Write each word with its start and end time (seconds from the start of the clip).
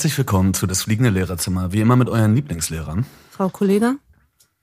Herzlich 0.00 0.16
willkommen 0.16 0.54
zu 0.54 0.66
das 0.66 0.84
fliegende 0.84 1.10
Lehrerzimmer, 1.10 1.74
wie 1.74 1.80
immer 1.82 1.94
mit 1.94 2.08
euren 2.08 2.34
Lieblingslehrern. 2.34 3.04
Frau 3.30 3.50
Kollege. 3.50 3.96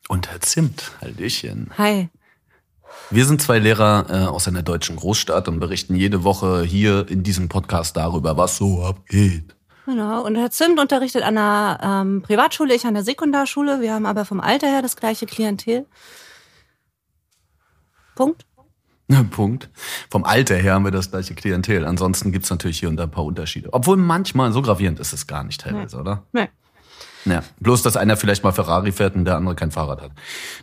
Und 0.08 0.32
Herr 0.32 0.42
Zimt, 0.42 0.94
Hallöchen. 1.00 1.70
Hi. 1.78 2.10
Wir 3.12 3.24
sind 3.24 3.40
zwei 3.40 3.60
Lehrer 3.60 4.08
äh, 4.10 4.26
aus 4.26 4.48
einer 4.48 4.64
deutschen 4.64 4.96
Großstadt 4.96 5.48
und 5.48 5.60
berichten 5.60 5.96
jede 5.96 6.24
Woche 6.24 6.64
hier 6.64 7.08
in 7.08 7.22
diesem 7.22 7.50
Podcast 7.50 7.96
darüber, 7.98 8.36
was 8.36 8.58
so 8.58 8.82
abgeht. 8.82 9.56
Genau, 9.86 10.26
und 10.26 10.38
Herr 10.38 10.50
Zimt 10.50 10.80
unterrichtet 10.80 11.22
an 11.22 11.38
einer 11.38 12.02
ähm, 12.02 12.24
Privatschule, 12.24 12.74
ich 12.74 12.88
an 12.88 12.96
der 12.96 13.04
Sekundarschule. 13.04 13.80
Wir 13.80 13.94
haben 13.94 14.08
aber 14.08 14.26
vom 14.26 14.40
Alter 14.40 14.66
her 14.66 14.82
das 14.82 14.96
gleiche 14.96 15.28
Klientel. 15.28 15.86
Punkt. 18.16 18.47
Punkt. 19.32 19.70
Vom 20.10 20.24
Alter 20.24 20.56
her 20.56 20.74
haben 20.74 20.84
wir 20.84 20.92
das 20.92 21.12
gleiche 21.12 21.34
Klientel. 21.34 21.86
Ansonsten 21.86 22.32
gibt's 22.32 22.50
natürlich 22.50 22.80
hier 22.80 22.90
und 22.90 22.98
da 22.98 23.04
ein 23.04 23.12
paar 23.12 23.24
Unterschiede. 23.24 23.70
Obwohl 23.72 23.98
manchmal, 23.98 24.52
so 24.52 24.62
gravierend 24.62 25.00
ist 25.00 25.14
es 25.14 25.28
gar 25.28 25.44
nicht 25.44 25.62
teilweise, 25.62 25.96
nee. 25.96 26.02
oder? 26.02 26.24
Nee. 26.34 26.50
Ja, 27.26 27.44
bloß, 27.60 27.82
dass 27.82 27.98
einer 27.98 28.16
vielleicht 28.16 28.44
mal 28.44 28.52
Ferrari 28.52 28.92
fährt 28.92 29.16
und 29.16 29.26
der 29.26 29.36
andere 29.36 29.56
kein 29.56 29.72
Fahrrad 29.72 30.02
hat. 30.02 30.12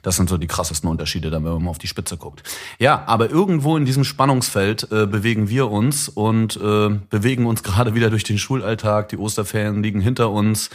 Das 0.03 0.17
sind 0.17 0.29
so 0.29 0.39
die 0.39 0.47
krassesten 0.47 0.89
Unterschiede, 0.89 1.31
dann, 1.31 1.45
wenn 1.45 1.53
man 1.53 1.65
mal 1.65 1.71
auf 1.71 1.79
die 1.79 1.87
Spitze 1.87 2.17
guckt. 2.17 2.43
Ja, 2.79 3.05
aber 3.07 3.31
irgendwo 3.31 3.77
in 3.77 3.85
diesem 3.85 4.05
Spannungsfeld 4.05 4.91
äh, 4.91 5.07
bewegen 5.07 5.49
wir 5.49 5.71
uns 5.71 6.09
und 6.09 6.57
äh, 6.57 6.89
bewegen 7.11 7.47
uns 7.47 7.63
gerade 7.65 7.95
wieder 7.95 8.11
durch 8.11 8.25
den 8.25 8.39
Schulalltag. 8.39 9.11
Die 9.11 9.19
Osterferien 9.19 9.83
liegen 9.83 10.01
hinter 10.01 10.31
uns. 10.31 10.71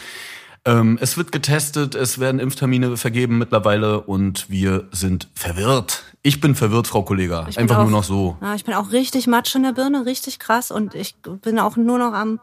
Ähm, 0.66 0.98
es 1.02 1.18
wird 1.18 1.31
getestet, 1.31 1.95
es 1.95 2.20
werden 2.20 2.40
Impftermine 2.40 2.98
vergeben 2.98 3.38
mittlerweile 3.38 4.02
und 4.02 4.50
wir 4.50 4.88
sind 4.91 5.28
verwirrt. 5.34 6.03
Ich 6.22 6.42
bin 6.42 6.56
verwirrt, 6.56 6.88
Frau 6.88 7.03
Kollega. 7.03 7.47
Einfach 7.56 7.78
auch, 7.78 7.84
nur 7.84 7.92
noch 7.92 8.03
so. 8.03 8.38
Ja, 8.42 8.56
ich 8.56 8.66
bin 8.66 8.73
auch 8.73 8.92
richtig 8.92 9.28
matsch 9.28 9.56
in 9.56 9.64
der 9.64 9.73
Birne, 9.73 10.06
richtig 10.06 10.39
krass 10.39 10.72
und 10.72 10.95
ich 10.95 11.16
bin 11.22 11.59
auch 11.59 11.78
nur 11.78 11.97
noch 11.97 12.14
am 12.14 12.39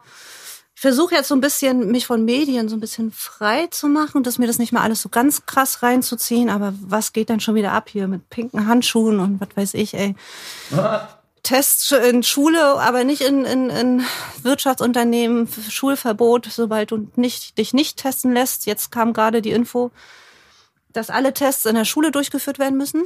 ich 0.77 0.81
versuche 0.81 1.15
jetzt 1.15 1.29
so 1.29 1.33
ein 1.33 1.41
bisschen, 1.41 1.89
mich 1.89 2.05
von 2.05 2.23
Medien 2.23 2.69
so 2.69 2.75
ein 2.75 2.79
bisschen 2.79 3.11
frei 3.11 3.65
zu 3.71 3.87
machen 3.87 4.17
und 4.17 4.27
dass 4.27 4.37
mir 4.37 4.45
das 4.45 4.59
nicht 4.59 4.71
mal 4.71 4.83
alles 4.83 5.01
so 5.01 5.09
ganz 5.09 5.47
krass 5.47 5.81
reinzuziehen. 5.81 6.51
Aber 6.51 6.71
was 6.79 7.13
geht 7.13 7.29
denn 7.29 7.39
schon 7.39 7.55
wieder 7.55 7.71
ab 7.71 7.89
hier 7.89 8.07
mit 8.07 8.29
pinken 8.29 8.67
Handschuhen 8.67 9.19
und 9.19 9.41
was 9.41 9.49
weiß 9.55 9.73
ich, 9.73 9.95
ey. 9.95 10.15
Tests 11.47 11.93
in 11.93 12.23
Schule, 12.23 12.61
aber 12.61 13.05
nicht 13.05 13.21
in, 13.21 13.45
in, 13.45 13.69
in 13.69 14.03
Wirtschaftsunternehmen, 14.41 15.47
Schulverbot, 15.69 16.45
sobald 16.51 16.91
du 16.91 17.07
nicht, 17.15 17.57
dich 17.57 17.73
nicht 17.73 17.97
testen 17.97 18.33
lässt. 18.33 18.65
Jetzt 18.65 18.91
kam 18.91 19.13
gerade 19.13 19.41
die 19.41 19.51
Info, 19.51 19.91
dass 20.91 21.09
alle 21.09 21.33
Tests 21.33 21.65
in 21.65 21.75
der 21.75 21.85
Schule 21.85 22.11
durchgeführt 22.11 22.59
werden 22.59 22.77
müssen. 22.77 23.03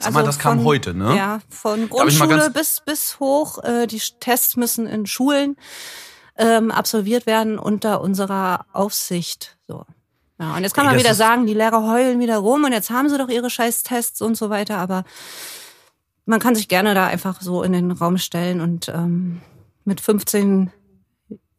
Sag 0.00 0.08
also 0.08 0.18
mal, 0.18 0.24
das 0.24 0.40
kam 0.40 0.64
heute, 0.64 0.94
ne? 0.94 1.16
Ja, 1.16 1.38
von 1.48 1.88
Grundschule 1.88 2.50
bis, 2.50 2.82
bis 2.84 3.20
hoch. 3.20 3.62
Äh, 3.62 3.86
die 3.86 4.02
Tests 4.18 4.56
müssen 4.56 4.88
in 4.88 5.06
Schulen 5.06 5.56
ähm, 6.36 6.72
absolviert 6.72 7.26
werden 7.26 7.56
unter 7.56 8.00
unserer 8.00 8.66
Aufsicht. 8.72 9.58
So. 9.68 9.86
Ja, 10.40 10.56
und 10.56 10.64
jetzt 10.64 10.74
kann 10.74 10.86
man 10.86 10.96
Ey, 10.96 11.00
wieder 11.00 11.14
sagen, 11.14 11.46
die 11.46 11.54
Lehrer 11.54 11.86
heulen 11.86 12.18
wieder 12.18 12.38
rum 12.38 12.64
und 12.64 12.72
jetzt 12.72 12.90
haben 12.90 13.08
sie 13.08 13.16
doch 13.16 13.28
ihre 13.28 13.48
Scheißtests 13.48 14.22
und 14.22 14.34
so 14.34 14.50
weiter, 14.50 14.78
aber 14.78 15.04
man 16.30 16.40
kann 16.40 16.54
sich 16.54 16.68
gerne 16.68 16.94
da 16.94 17.06
einfach 17.06 17.42
so 17.42 17.62
in 17.62 17.72
den 17.72 17.90
Raum 17.90 18.16
stellen 18.16 18.60
und 18.60 18.88
ähm, 18.88 19.40
mit 19.84 20.00
15 20.00 20.70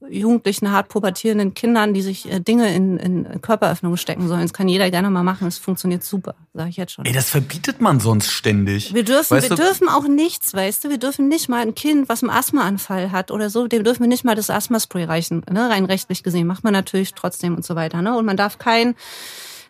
jugendlichen, 0.10 0.72
hart 0.72 0.90
pubertierenden 0.90 1.54
Kindern, 1.54 1.94
die 1.94 2.02
sich 2.02 2.30
äh, 2.32 2.40
Dinge 2.40 2.74
in, 2.74 2.98
in 2.98 3.42
Körperöffnungen 3.42 3.98
stecken 3.98 4.28
sollen. 4.28 4.42
Das 4.42 4.54
kann 4.54 4.68
jeder 4.68 4.90
gerne 4.90 5.10
mal 5.10 5.24
machen. 5.24 5.48
Es 5.48 5.58
funktioniert 5.58 6.04
super, 6.04 6.36
sage 6.54 6.70
ich 6.70 6.78
jetzt 6.78 6.94
schon. 6.94 7.06
Ey, 7.06 7.14
das 7.14 7.30
verbietet 7.30 7.82
man 7.82 8.00
sonst 8.00 8.32
ständig. 8.32 8.94
Wir 8.94 9.04
dürfen, 9.04 9.38
weißt 9.38 9.50
wir 9.50 9.56
du? 9.56 9.62
dürfen 9.62 9.90
auch 9.90 10.08
nichts, 10.08 10.54
weißt 10.54 10.84
du. 10.86 10.90
Wir 10.90 10.98
dürfen 10.98 11.28
nicht 11.28 11.50
mal 11.50 11.62
ein 11.62 11.76
Kind, 11.76 12.10
was 12.10 12.24
einen 12.24 12.32
Asthmaanfall 12.32 13.12
hat 13.12 13.30
oder 13.30 13.50
so, 13.50 13.68
dem 13.68 13.84
dürfen 13.84 14.02
wir 14.02 14.08
nicht 14.08 14.24
mal 14.24 14.36
das 14.36 14.50
Asthmaspray 14.50 15.04
reichen. 15.04 15.44
Ne? 15.52 15.70
Rein 15.70 15.86
rechtlich 15.86 16.24
gesehen 16.24 16.48
macht 16.48 16.64
man 16.64 16.74
natürlich 16.74 17.14
trotzdem 17.14 17.56
und 17.56 17.66
so 17.66 17.76
weiter. 17.76 18.02
Ne? 18.02 18.18
Und 18.18 18.26
man 18.26 18.38
darf 18.38 18.58
kein 18.58 18.96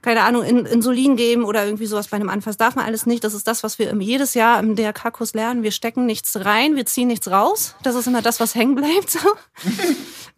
keine 0.02 0.24
Ahnung, 0.24 0.44
Insulin 0.44 1.16
geben 1.16 1.44
oder 1.44 1.64
irgendwie 1.66 1.86
sowas 1.86 2.08
bei 2.08 2.18
einem 2.18 2.30
Anfass. 2.30 2.58
Darf 2.58 2.76
man 2.76 2.86
alles 2.86 3.06
nicht. 3.06 3.24
Das 3.24 3.34
ist 3.34 3.48
das, 3.48 3.64
was 3.64 3.78
wir 3.78 3.94
jedes 4.00 4.34
Jahr 4.34 4.60
im 4.60 4.76
DRK-Kurs 4.76 5.34
lernen. 5.34 5.62
Wir 5.62 5.72
stecken 5.72 6.06
nichts 6.06 6.44
rein, 6.44 6.76
wir 6.76 6.86
ziehen 6.86 7.08
nichts 7.08 7.30
raus. 7.30 7.76
Das 7.84 7.96
ist 7.96 8.08
immer 8.08 8.22
das, 8.22 8.40
was 8.40 8.56
hängen 8.56 8.76
bleibt. 8.76 9.12
So. 9.12 9.20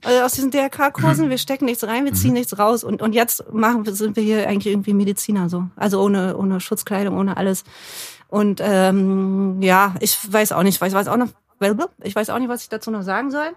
also 0.04 0.20
aus 0.24 0.34
diesen 0.34 0.52
DRK-Kursen, 0.52 1.30
wir 1.30 1.38
stecken 1.38 1.66
nichts 1.66 1.86
rein, 1.86 2.04
wir 2.04 2.14
ziehen 2.14 2.32
mhm. 2.32 2.38
nichts 2.38 2.58
raus. 2.60 2.84
Und, 2.84 3.02
und 3.02 3.14
jetzt 3.14 3.54
machen, 3.54 3.86
sind 3.86 4.16
wir 4.18 4.24
hier 4.24 4.48
eigentlich 4.50 4.74
irgendwie 4.74 4.94
Mediziner 4.94 5.50
so. 5.50 5.66
Also 5.78 6.02
ohne, 6.02 6.36
ohne 6.36 6.60
Schutzkleidung, 6.60 7.18
ohne 7.18 7.38
alles. 7.38 7.64
Und 8.28 8.60
ähm, 8.62 9.62
ja, 9.62 9.96
ich 10.02 10.18
weiß 10.32 10.52
auch 10.52 10.64
nicht, 10.64 10.76
ich 10.76 10.82
weiß, 10.82 10.94
weiß 10.94 11.08
auch 11.08 11.18
noch, 11.18 11.30
ich 12.04 12.16
weiß 12.16 12.30
auch 12.32 12.40
nicht, 12.40 12.50
was 12.50 12.64
ich 12.64 12.70
dazu 12.70 12.92
noch 12.92 13.04
sagen 13.04 13.32
soll. 13.32 13.56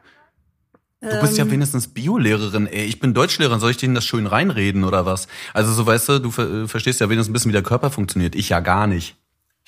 Du 1.01 1.21
bist 1.21 1.37
ja 1.37 1.45
ähm. 1.45 1.51
wenigstens 1.51 1.89
Biolehrerin, 1.89 2.67
ey. 2.67 2.85
Ich 2.85 3.01
bin 3.01 3.15
Deutschlehrerin. 3.15 3.61
Soll 3.61 3.71
ich 3.71 3.77
denen 3.77 3.95
das 3.95 4.05
schön 4.05 4.27
reinreden 4.27 4.85
oder 4.85 5.05
was? 5.07 5.29
Also 5.53 5.73
so 5.73 5.87
weißt 5.87 6.09
du, 6.09 6.19
du 6.21 6.31
verstehst 6.67 7.01
ja 7.01 7.09
wenigstens 7.09 7.31
ein 7.31 7.33
bisschen, 7.35 7.49
wie 7.51 7.53
der 7.53 7.63
Körper 7.63 7.91
funktioniert. 7.91 8.35
Ich 8.35 8.49
ja 8.49 8.61
gar 8.61 8.87
nicht. 8.87 9.17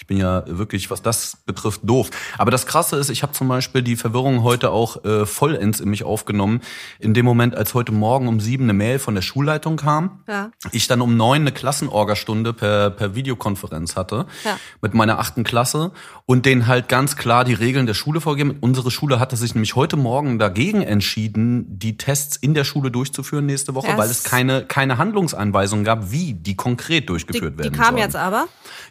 Ich 0.00 0.06
bin 0.06 0.16
ja 0.16 0.44
wirklich, 0.46 0.92
was 0.92 1.02
das 1.02 1.38
betrifft, 1.44 1.80
doof. 1.82 2.10
Aber 2.38 2.52
das 2.52 2.66
Krasse 2.66 2.94
ist, 2.96 3.10
ich 3.10 3.24
habe 3.24 3.32
zum 3.32 3.48
Beispiel 3.48 3.82
die 3.82 3.96
Verwirrung 3.96 4.44
heute 4.44 4.70
auch 4.70 5.04
äh, 5.04 5.26
vollends 5.26 5.80
in 5.80 5.90
mich 5.90 6.04
aufgenommen. 6.04 6.60
In 7.00 7.14
dem 7.14 7.24
Moment, 7.24 7.56
als 7.56 7.74
heute 7.74 7.90
Morgen 7.90 8.28
um 8.28 8.38
sieben 8.38 8.62
eine 8.64 8.74
Mail 8.74 9.00
von 9.00 9.16
der 9.16 9.22
Schulleitung 9.22 9.76
kam, 9.76 10.22
ja. 10.28 10.52
ich 10.70 10.86
dann 10.86 11.00
um 11.00 11.16
neun 11.16 11.40
eine 11.40 11.50
Klassenorgastunde 11.50 12.52
per, 12.52 12.90
per 12.90 13.16
Videokonferenz 13.16 13.96
hatte 13.96 14.26
ja. 14.44 14.56
mit 14.80 14.94
meiner 14.94 15.18
achten 15.18 15.42
Klasse 15.42 15.90
und 16.26 16.46
denen 16.46 16.68
halt 16.68 16.88
ganz 16.88 17.16
klar 17.16 17.44
die 17.44 17.54
Regeln 17.54 17.86
der 17.86 17.94
Schule 17.94 18.20
vorgeben. 18.20 18.56
Unsere 18.60 18.92
Schule 18.92 19.18
hatte 19.18 19.34
sich 19.34 19.56
nämlich 19.56 19.74
heute 19.74 19.96
Morgen 19.96 20.38
dagegen 20.38 20.80
entschieden, 20.80 21.76
die 21.76 21.98
Tests 21.98 22.36
in 22.36 22.54
der 22.54 22.62
Schule 22.62 22.92
durchzuführen 22.92 23.46
nächste 23.46 23.74
Woche, 23.74 23.88
yes. 23.88 23.98
weil 23.98 24.10
es 24.10 24.22
keine, 24.22 24.64
keine 24.64 24.96
Handlungsanweisungen 24.96 25.84
gab, 25.84 26.12
wie 26.12 26.34
die 26.34 26.54
konkret 26.54 27.08
durchgeführt 27.08 27.54
die, 27.54 27.58
werden 27.58 27.72
Die 27.72 27.76
kam 27.76 27.94
sollen. 27.94 27.98
jetzt 27.98 28.14
aber. 28.14 28.46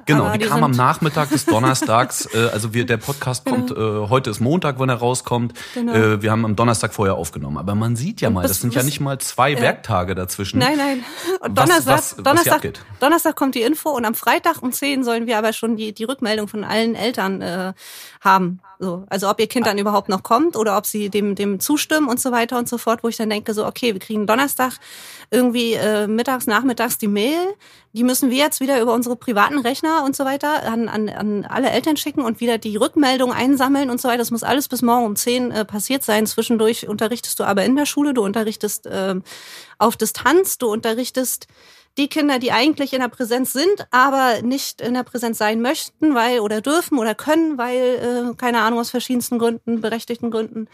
Genau, 0.06 0.26
aber 0.26 0.38
die, 0.38 0.44
die 0.44 0.50
kam 0.50 0.64
am 0.64 0.72
Nachmittag 0.72 0.97
des 1.00 1.46
Donnerstags. 1.46 2.26
äh, 2.34 2.50
also 2.52 2.74
wir, 2.74 2.86
der 2.86 2.98
Podcast 2.98 3.46
genau. 3.46 3.58
kommt, 3.58 3.72
äh, 3.72 4.10
heute 4.10 4.30
ist 4.30 4.40
Montag, 4.40 4.80
wenn 4.80 4.90
er 4.90 4.96
rauskommt. 4.96 5.54
Genau. 5.74 5.94
Äh, 5.94 6.22
wir 6.22 6.32
haben 6.32 6.46
am 6.46 6.56
Donnerstag 6.56 6.94
vorher 6.94 7.16
aufgenommen. 7.16 7.58
Aber 7.58 7.76
man 7.76 7.96
sieht 7.96 8.22
ja 8.22 8.30
mal, 8.30 8.44
das 8.44 8.62
sind 8.62 8.76
ja 8.76 8.84
nicht 8.84 9.00
mal 9.00 9.18
zwei 9.20 9.52
ja. 9.52 9.62
Werktage 9.62 10.16
dazwischen. 10.16 10.60
Nein, 10.60 10.78
nein. 10.78 11.04
Und 11.40 11.58
Donnerstag, 11.58 11.98
was, 11.98 12.18
was, 12.18 12.24
Donnerstag, 12.24 12.64
was 12.64 13.00
Donnerstag 13.00 13.36
kommt 13.36 13.56
die 13.56 13.62
Info 13.62 13.90
und 13.90 14.06
am 14.06 14.16
Freitag 14.16 14.62
um 14.62 14.72
10 14.72 15.04
sollen 15.04 15.28
wir 15.28 15.38
aber 15.38 15.54
schon 15.54 15.76
die, 15.76 15.94
die 15.94 16.04
Rückmeldung 16.04 16.48
von 16.48 16.64
allen 16.64 16.96
Eltern 16.96 17.42
äh, 17.42 17.74
haben. 18.22 18.62
So, 18.80 19.06
also 19.10 19.30
ob 19.30 19.40
ihr 19.40 19.48
Kind 19.48 19.66
dann 19.66 19.80
überhaupt 19.80 20.08
noch 20.08 20.22
kommt 20.22 20.56
oder 20.56 20.78
ob 20.78 20.86
sie 20.86 21.10
dem 21.10 21.34
dem 21.34 21.60
zustimmen 21.60 22.08
und 22.08 22.20
so 22.20 22.32
weiter 22.32 22.60
und 22.60 22.70
so 22.70 22.78
fort, 22.78 23.04
wo 23.04 23.08
ich 23.08 23.18
dann 23.18 23.30
denke 23.30 23.54
so 23.54 23.66
okay, 23.66 23.94
wir 23.94 24.00
kriegen 24.00 24.28
Donnerstag 24.28 24.74
irgendwie 25.32 25.74
äh, 25.74 26.08
mittags 26.08 26.46
nachmittags 26.46 27.00
die 27.00 27.08
Mail, 27.08 27.40
die 27.94 28.04
müssen 28.04 28.30
wir 28.30 28.38
jetzt 28.38 28.60
wieder 28.60 28.80
über 28.80 28.94
unsere 28.94 29.16
privaten 29.16 29.58
Rechner 29.60 30.04
und 30.06 30.16
so 30.16 30.26
weiter 30.26 30.64
an, 30.64 30.88
an, 30.90 31.10
an 31.10 31.46
alle 31.46 31.72
Eltern 31.72 31.98
schicken 31.98 32.22
und 32.22 32.40
wieder 32.40 32.60
die 32.60 32.78
Rückmeldung 32.78 33.34
einsammeln 33.34 33.90
und 33.90 34.00
so 34.00 34.08
weiter. 34.08 34.20
Das 34.20 34.32
muss 34.32 34.44
alles 34.44 34.68
bis 34.68 34.84
morgen 34.84 35.06
um 35.06 35.16
zehn 35.16 35.52
äh, 35.52 35.66
passiert 35.66 36.04
sein. 36.04 36.28
Zwischendurch 36.28 36.88
unterrichtest 36.88 37.40
du 37.40 37.46
aber 37.46 37.66
in 37.66 37.76
der 37.76 37.88
Schule, 37.88 38.14
du 38.14 38.24
unterrichtest 38.24 38.86
äh, 38.86 39.16
auf 39.80 39.98
Distanz, 39.98 40.60
du 40.60 40.72
unterrichtest 40.72 41.48
die 41.98 42.08
Kinder, 42.08 42.40
die 42.40 42.52
eigentlich 42.52 42.94
in 42.94 43.02
der 43.02 43.08
Präsenz 43.08 43.54
sind, 43.54 43.88
aber 43.92 44.42
nicht 44.42 44.82
in 44.82 44.94
der 44.94 45.04
Präsenz 45.04 45.38
sein 45.38 45.62
möchten, 45.62 46.14
weil 46.16 46.40
oder 46.40 46.62
dürfen 46.62 47.00
oder 47.00 47.16
können, 47.16 47.58
weil, 47.58 48.32
äh, 48.32 48.36
keine 48.36 48.62
Ahnung, 48.62 48.80
aus 48.80 48.92
verschiedensten 48.92 49.40
Gründen, 49.40 49.82
berechtigten 49.82 50.32
Gründen. 50.32 50.68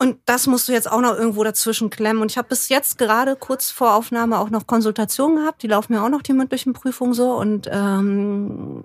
Und 0.00 0.18
das 0.26 0.46
musst 0.46 0.68
du 0.68 0.72
jetzt 0.72 0.90
auch 0.90 1.00
noch 1.00 1.18
irgendwo 1.18 1.42
dazwischen 1.42 1.90
klemmen. 1.90 2.22
Und 2.22 2.30
ich 2.30 2.38
habe 2.38 2.48
bis 2.48 2.68
jetzt 2.68 2.98
gerade 2.98 3.34
kurz 3.34 3.72
vor 3.72 3.94
Aufnahme 3.94 4.38
auch 4.38 4.48
noch 4.48 4.68
Konsultationen 4.68 5.38
gehabt. 5.38 5.62
Die 5.64 5.66
laufen 5.66 5.92
mir 5.92 6.02
auch 6.04 6.08
noch 6.08 6.22
die 6.22 6.34
mündlichen 6.34 6.72
Prüfungen 6.72 7.14
so. 7.14 7.32
Und 7.32 7.68
ähm, 7.70 8.84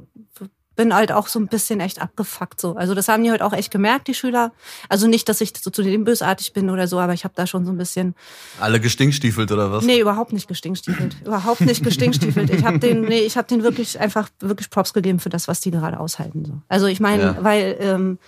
bin 0.76 0.94
halt 0.94 1.12
auch 1.12 1.28
so 1.28 1.40
ein 1.40 1.48
bisschen 1.48 1.80
echt 1.80 2.02
abgefuckt 2.02 2.60
so. 2.60 2.76
Also 2.76 2.96
das 2.96 3.08
haben 3.08 3.24
die 3.24 3.32
heute 3.32 3.46
auch 3.46 3.54
echt 3.54 3.72
gemerkt, 3.72 4.08
die 4.08 4.14
Schüler. 4.14 4.52
Also 4.90 5.08
nicht, 5.08 5.30
dass 5.30 5.42
ich 5.42 5.54
so 5.60 5.70
zu 5.70 5.84
dem 5.84 6.04
bösartig 6.04 6.54
bin 6.54 6.70
oder 6.70 6.88
so, 6.88 7.00
aber 7.00 7.14
ich 7.14 7.24
habe 7.24 7.34
da 7.36 7.46
schon 7.46 7.66
so 7.66 7.72
ein 7.72 7.78
bisschen. 7.78 8.16
Alle 8.60 8.80
gestinkstiefelt 8.80 9.52
oder 9.52 9.72
was? 9.72 9.84
Nee, 9.84 10.00
überhaupt 10.00 10.34
nicht 10.34 10.48
gestinkstiefelt. 10.48 11.18
überhaupt 11.26 11.62
nicht 11.62 11.84
gestinkstiefelt. 11.84 12.50
Ich 12.50 12.64
habe 12.64 12.80
den, 12.80 13.02
nee, 13.02 13.22
ich 13.22 13.38
habe 13.38 13.48
den 13.48 13.64
wirklich 13.64 14.00
einfach 14.00 14.30
wirklich 14.40 14.70
Props 14.70 14.94
gegeben 14.94 15.20
für 15.20 15.30
das, 15.30 15.48
was 15.48 15.62
die 15.62 15.72
gerade 15.72 16.00
aushalten. 16.00 16.46
So. 16.46 16.54
Also 16.68 16.88
ich 16.88 17.00
meine, 17.00 17.24
ja. 17.24 17.38
weil 17.42 17.78
ähm, 17.80 18.20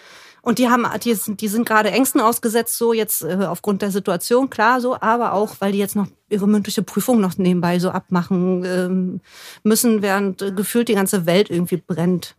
und 0.46 0.60
die 0.60 0.70
haben, 0.70 0.86
die 1.04 1.14
sind, 1.16 1.42
die 1.42 1.48
sind 1.48 1.68
gerade 1.68 1.90
Ängsten 1.90 2.22
ausgesetzt, 2.22 2.78
so 2.78 2.94
jetzt 2.94 3.24
äh, 3.24 3.46
aufgrund 3.48 3.82
der 3.82 3.90
Situation, 3.90 4.52
klar 4.52 4.80
so, 4.80 4.96
aber 5.02 5.34
auch, 5.34 5.56
weil 5.60 5.72
die 5.72 5.80
jetzt 5.80 5.96
noch 5.96 6.08
ihre 6.30 6.48
mündliche 6.48 6.84
Prüfung 6.84 7.20
noch 7.20 7.38
nebenbei 7.40 7.80
so 7.80 7.90
abmachen 7.90 8.64
ähm, 8.64 9.22
müssen, 9.64 10.04
während 10.04 10.44
äh, 10.44 10.52
gefühlt 10.52 10.88
die 10.88 10.94
ganze 10.94 11.26
Welt 11.26 11.50
irgendwie 11.50 11.78
brennt. 11.78 12.36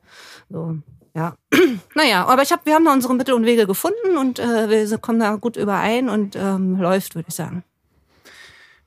So, 0.48 0.76
ja. 1.16 1.34
naja, 1.96 2.24
aber 2.26 2.42
ich 2.42 2.52
hab, 2.52 2.64
wir 2.64 2.74
haben 2.74 2.84
da 2.84 2.92
unsere 2.92 3.14
Mittel 3.14 3.34
und 3.34 3.44
Wege 3.44 3.66
gefunden 3.66 4.16
und 4.16 4.38
äh, 4.38 4.70
wir 4.70 4.98
kommen 4.98 5.18
da 5.18 5.34
gut 5.34 5.56
überein 5.56 6.08
und 6.08 6.36
ähm, 6.36 6.80
läuft, 6.80 7.16
würde 7.16 7.28
ich 7.28 7.34
sagen. 7.34 7.64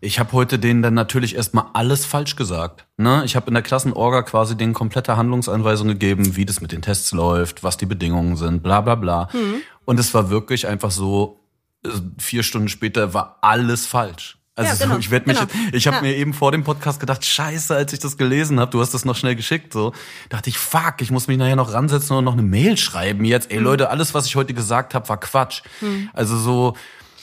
Ich 0.01 0.19
habe 0.19 0.31
heute 0.31 0.59
denen 0.59 0.81
dann 0.81 0.93
natürlich 0.93 1.35
erstmal 1.35 1.65
alles 1.73 2.05
falsch 2.05 2.37
gesagt. 2.37 2.85
Ne? 2.95 3.23
Ich 3.25 3.35
habe 3.35 3.47
in 3.47 3.53
der 3.53 3.63
Klassenorga 3.63 4.21
quasi 4.21 4.55
denen 4.55 4.73
komplette 4.73 5.17
Handlungsanweisung 5.17 5.89
gegeben, 5.89 6.37
wie 6.37 6.45
das 6.45 6.61
mit 6.61 6.71
den 6.71 6.81
Tests 6.81 7.11
läuft, 7.11 7.63
was 7.63 7.75
die 7.75 7.85
Bedingungen 7.85 8.37
sind, 8.37 8.63
bla 8.63 8.79
bla 8.79 8.95
bla. 8.95 9.29
Mhm. 9.33 9.61
Und 9.83 9.99
es 9.99 10.13
war 10.13 10.29
wirklich 10.29 10.67
einfach 10.67 10.91
so, 10.91 11.41
äh, 11.85 11.89
vier 12.17 12.43
Stunden 12.43 12.69
später 12.69 13.13
war 13.13 13.39
alles 13.41 13.85
falsch. 13.85 14.37
Also 14.55 14.71
ja, 14.71 14.77
genau, 14.77 14.93
so, 14.95 14.99
ich 15.01 15.11
werde 15.11 15.27
mich, 15.27 15.37
genau. 15.37 15.51
ich 15.73 15.87
habe 15.87 15.97
ja. 15.97 16.01
mir 16.03 16.15
eben 16.15 16.33
vor 16.33 16.53
dem 16.53 16.63
Podcast 16.63 17.01
gedacht, 17.01 17.25
scheiße, 17.25 17.75
als 17.75 17.91
ich 17.91 17.99
das 17.99 18.15
gelesen 18.15 18.59
habe, 18.59 18.71
du 18.71 18.79
hast 18.79 18.93
das 18.93 19.03
noch 19.03 19.15
schnell 19.17 19.35
geschickt, 19.35 19.73
so 19.73 19.93
dachte 20.29 20.49
ich, 20.49 20.57
fuck, 20.57 20.95
ich 21.01 21.11
muss 21.11 21.27
mich 21.27 21.37
nachher 21.37 21.57
noch 21.57 21.73
ransetzen 21.73 22.15
und 22.15 22.23
noch 22.23 22.33
eine 22.33 22.41
Mail 22.41 22.77
schreiben 22.77 23.25
jetzt. 23.25 23.51
Ey 23.51 23.57
hm. 23.57 23.63
Leute, 23.65 23.89
alles, 23.89 24.13
was 24.13 24.27
ich 24.27 24.35
heute 24.37 24.53
gesagt 24.53 24.93
habe, 24.93 25.09
war 25.09 25.19
Quatsch. 25.19 25.63
Hm. 25.79 26.09
Also 26.13 26.37
so, 26.37 26.75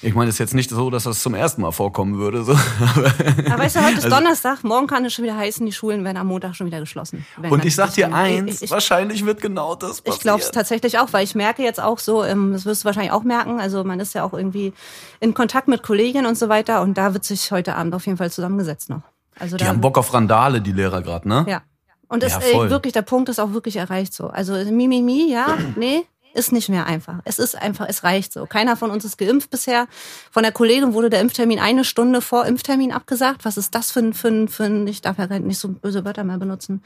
ich 0.06 0.14
meine, 0.14 0.28
es 0.28 0.36
ist 0.36 0.38
jetzt 0.38 0.54
nicht 0.54 0.70
so, 0.70 0.88
dass 0.88 1.02
das 1.02 1.20
zum 1.20 1.34
ersten 1.34 1.62
Mal 1.62 1.72
vorkommen 1.72 2.16
würde. 2.16 2.44
So. 2.44 2.52
Aber 3.50 3.58
weißt 3.58 3.76
du, 3.76 3.84
heute 3.84 3.98
ist 3.98 4.04
also, 4.04 4.16
Donnerstag, 4.16 4.62
morgen 4.62 4.86
kann 4.86 5.04
es 5.04 5.12
schon 5.12 5.24
wieder 5.24 5.36
heißen, 5.36 5.66
die 5.66 5.72
Schulen 5.72 6.04
werden 6.04 6.16
am 6.16 6.28
Montag 6.28 6.54
schon 6.54 6.68
wieder 6.68 6.78
geschlossen. 6.78 7.26
Und 7.50 7.64
ich 7.64 7.74
sag 7.74 7.92
dir 7.94 8.14
eins, 8.14 8.56
ich, 8.56 8.62
ich, 8.62 8.70
wahrscheinlich 8.70 9.26
wird 9.26 9.40
genau 9.40 9.74
das 9.74 10.02
passieren. 10.02 10.14
Ich 10.14 10.20
glaube 10.20 10.42
es 10.42 10.50
tatsächlich 10.52 11.00
auch, 11.00 11.12
weil 11.12 11.24
ich 11.24 11.34
merke 11.34 11.64
jetzt 11.64 11.80
auch 11.80 11.98
so, 11.98 12.22
ähm, 12.22 12.52
das 12.52 12.64
wirst 12.64 12.82
du 12.82 12.84
wahrscheinlich 12.86 13.10
auch 13.10 13.24
merken, 13.24 13.58
also 13.58 13.82
man 13.82 13.98
ist 13.98 14.14
ja 14.14 14.22
auch 14.22 14.32
irgendwie 14.32 14.72
in 15.18 15.34
Kontakt 15.34 15.66
mit 15.66 15.82
Kolleginnen 15.82 16.26
und 16.26 16.38
so 16.38 16.48
weiter 16.48 16.82
und 16.82 16.96
da 16.96 17.12
wird 17.12 17.24
sich 17.24 17.50
heute 17.50 17.74
Abend 17.74 17.92
auf 17.92 18.06
jeden 18.06 18.18
Fall 18.18 18.30
zusammengesetzt 18.30 18.88
noch. 18.88 19.02
Also 19.38 19.56
die 19.56 19.66
haben 19.66 19.80
Bock 19.80 19.98
auf 19.98 20.14
Randale, 20.14 20.60
die 20.60 20.72
Lehrer 20.72 21.02
gerade, 21.02 21.28
ne? 21.28 21.44
Ja. 21.48 21.62
Und 22.08 22.22
ja, 22.22 22.28
ist, 22.28 22.54
äh, 22.54 22.70
wirklich, 22.70 22.92
der 22.92 23.02
Punkt 23.02 23.28
ist 23.28 23.40
auch 23.40 23.52
wirklich 23.52 23.76
erreicht 23.76 24.14
so. 24.14 24.28
Also 24.28 24.52
Mimimi, 24.52 25.02
mi, 25.02 25.02
mi, 25.02 25.32
ja, 25.32 25.46
nee, 25.76 26.04
ist 26.36 26.52
nicht 26.52 26.68
mehr 26.68 26.86
einfach. 26.86 27.20
Es 27.24 27.38
ist 27.38 27.56
einfach, 27.56 27.86
es 27.88 28.04
reicht 28.04 28.32
so. 28.32 28.46
Keiner 28.46 28.76
von 28.76 28.90
uns 28.90 29.04
ist 29.04 29.18
geimpft 29.18 29.50
bisher. 29.50 29.88
Von 30.30 30.42
der 30.42 30.52
Kollegin 30.52 30.92
wurde 30.92 31.10
der 31.10 31.20
Impftermin 31.20 31.58
eine 31.58 31.84
Stunde 31.84 32.20
vor 32.20 32.46
Impftermin 32.46 32.92
abgesagt. 32.92 33.44
Was 33.44 33.56
ist 33.56 33.74
das 33.74 33.90
für 33.90 34.00
ein, 34.00 34.14
für 34.14 34.28
ein, 34.28 34.48
für 34.48 34.64
ein 34.64 34.86
ich 34.86 35.02
darf 35.02 35.18
ja 35.18 35.26
nicht 35.38 35.58
so 35.58 35.68
böse 35.68 36.04
Wörter 36.04 36.24
mehr 36.24 36.38
benutzen. 36.38 36.82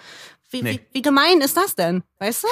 Wie, 0.50 0.62
nee. 0.62 0.72
wie, 0.72 0.98
wie 0.98 1.02
gemein 1.02 1.40
ist 1.40 1.56
das 1.56 1.74
denn? 1.74 2.02
Weißt 2.18 2.44
du? 2.44 2.48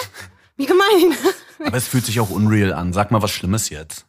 Wie 0.56 0.66
gemein. 0.66 1.16
Aber 1.64 1.76
es 1.76 1.88
fühlt 1.88 2.04
sich 2.04 2.20
auch 2.20 2.30
unreal 2.30 2.72
an. 2.72 2.92
Sag 2.92 3.10
mal 3.10 3.22
was 3.22 3.30
Schlimmes 3.30 3.70
jetzt. 3.70 4.04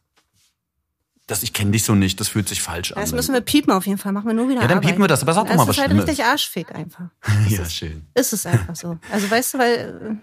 Das, 1.29 1.43
ich 1.43 1.53
kenne 1.53 1.69
dich 1.69 1.83
so 1.83 1.93
nicht, 1.93 2.19
das 2.19 2.27
fühlt 2.27 2.49
sich 2.49 2.59
falsch 2.59 2.91
an. 2.91 3.01
Das 3.01 3.11
müssen 3.11 3.35
wir 3.35 3.41
piepen 3.41 3.71
auf 3.71 3.85
jeden 3.85 3.99
Fall, 3.99 4.11
machen 4.13 4.25
wir 4.25 4.33
nur 4.33 4.49
wieder 4.49 4.61
Ja, 4.61 4.67
dann 4.67 4.79
Arbeit. 4.79 4.89
piepen 4.89 5.03
wir 5.03 5.07
das, 5.07 5.21
aber 5.21 5.35
sag 5.35 5.45
doch 5.47 5.55
mal 5.55 5.67
was 5.67 5.75
Schlimmes. 5.75 5.89
Das 5.89 5.97
ist 5.97 5.99
halt 5.99 6.09
richtig 6.09 6.25
arschfick 6.25 6.73
einfach. 6.73 7.05
ja, 7.49 7.61
ist, 7.61 7.75
schön. 7.75 8.07
Ist 8.15 8.33
es 8.33 8.47
einfach 8.47 8.75
so. 8.75 8.97
Also 9.11 9.29
weißt 9.29 9.53
du, 9.53 9.57
weil 9.59 10.17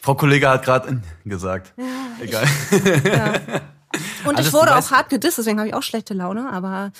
Frau 0.00 0.14
Kollege 0.14 0.48
hat 0.48 0.64
gerade 0.64 1.02
gesagt. 1.24 1.74
Ja, 1.76 1.84
Egal. 2.20 2.44
Ich, 2.70 3.04
ja. 3.04 3.32
Und 4.24 4.36
Alles 4.36 4.48
ich 4.48 4.52
wurde 4.52 4.76
auch 4.76 4.90
hart 4.90 5.08
gedisst, 5.08 5.38
deswegen 5.38 5.58
habe 5.58 5.68
ich 5.68 5.74
auch 5.74 5.82
schlechte 5.82 6.14
Laune, 6.14 6.52
aber. 6.52 6.92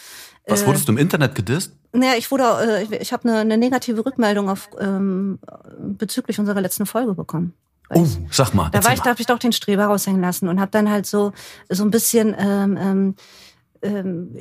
Was 0.46 0.64
wurdest 0.64 0.88
du 0.88 0.92
im 0.92 0.98
Internet 0.98 1.34
gedisst? 1.34 1.72
Naja, 1.92 2.14
ich 2.16 2.30
wurde, 2.30 2.44
äh, 2.44 2.82
ich, 2.82 2.92
ich 2.92 3.12
habe 3.12 3.28
eine, 3.28 3.40
eine 3.40 3.58
negative 3.58 4.04
Rückmeldung 4.04 4.48
auf, 4.48 4.70
ähm, 4.80 5.38
bezüglich 5.78 6.38
unserer 6.38 6.60
letzten 6.60 6.86
Folge 6.86 7.14
bekommen. 7.14 7.52
Oh, 7.90 8.06
sag 8.30 8.54
mal. 8.54 8.70
Da 8.70 8.84
war 8.84 8.92
ich, 8.92 9.00
da 9.00 9.10
habe 9.10 9.20
ich 9.20 9.26
doch 9.26 9.38
den 9.38 9.52
Streber 9.52 9.86
raushängen 9.86 10.20
lassen 10.20 10.48
und 10.48 10.60
habe 10.60 10.70
dann 10.70 10.90
halt 10.90 11.06
so 11.06 11.32
so 11.70 11.84
ein 11.84 11.90
bisschen 11.90 12.34
ähm, 12.38 12.76
ähm, 12.78 13.14
ähm, 13.82 14.36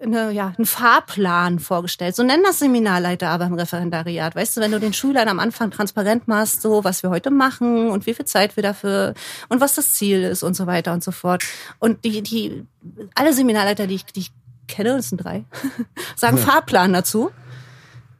eine, 0.00 0.30
ja, 0.32 0.52
einen 0.56 0.66
Fahrplan 0.66 1.58
vorgestellt. 1.58 2.14
So 2.14 2.22
nennen 2.22 2.42
das 2.44 2.58
Seminarleiter 2.58 3.28
aber 3.28 3.46
im 3.46 3.54
Referendariat. 3.54 4.34
Weißt 4.36 4.56
du, 4.56 4.60
wenn 4.60 4.70
du 4.70 4.80
den 4.80 4.92
Schülern 4.92 5.28
am 5.28 5.40
Anfang 5.40 5.70
transparent 5.70 6.28
machst, 6.28 6.62
so 6.62 6.84
was 6.84 7.02
wir 7.02 7.10
heute 7.10 7.30
machen 7.30 7.88
und 7.88 8.06
wie 8.06 8.14
viel 8.14 8.24
Zeit 8.24 8.56
wir 8.56 8.62
dafür 8.62 9.14
und 9.48 9.60
was 9.60 9.74
das 9.74 9.94
Ziel 9.94 10.22
ist 10.22 10.42
und 10.42 10.54
so 10.54 10.66
weiter 10.66 10.92
und 10.92 11.02
so 11.02 11.10
fort. 11.10 11.44
Und 11.78 12.04
die, 12.04 12.22
die, 12.22 12.64
alle 13.14 13.32
Seminarleiter, 13.32 13.86
die 13.86 13.96
ich, 13.96 14.04
die 14.06 14.20
ich 14.20 14.32
kenne, 14.66 14.96
das 14.96 15.08
sind 15.08 15.24
drei, 15.24 15.44
sagen 16.16 16.36
ja. 16.36 16.42
Fahrplan 16.42 16.92
dazu. 16.92 17.30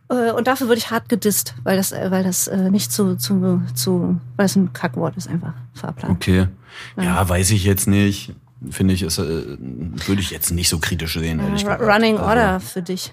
Äh, 0.08 0.32
und 0.32 0.46
dafür 0.46 0.69
würde 0.69 0.78
ich 0.78 0.90
hart 0.90 1.08
gedisst, 1.08 1.54
weil 1.64 1.76
das, 1.76 1.93
äh, 1.93 2.11
weil 2.11 2.25
das 2.25 2.49
äh, 2.49 2.70
nicht 2.70 2.93
zu, 2.93 3.16
zu, 3.16 3.62
zu, 3.75 4.19
weil 4.37 4.46
es 4.46 4.56
ein 4.56 4.72
Kackwort 4.72 5.16
ist 5.16 5.28
einfach, 5.28 5.52
Fahrplan. 5.75 6.12
Okay. 6.12 6.49
Ja, 6.96 7.02
ja 7.02 7.28
weiß 7.28 7.50
ich 7.50 7.64
jetzt 7.64 7.87
nicht 7.87 8.34
finde 8.70 8.94
ich, 8.94 9.02
ist, 9.02 9.19
äh, 9.19 9.56
würde 9.58 10.20
ich 10.20 10.31
jetzt 10.31 10.50
nicht 10.50 10.69
so 10.69 10.78
kritisch 10.78 11.14
sehen, 11.14 11.40
ehrlich 11.40 11.62
gesagt. 11.62 11.82
Running 11.82 12.16
also, 12.16 12.28
Order 12.28 12.60
für 12.60 12.82
dich. 12.82 13.12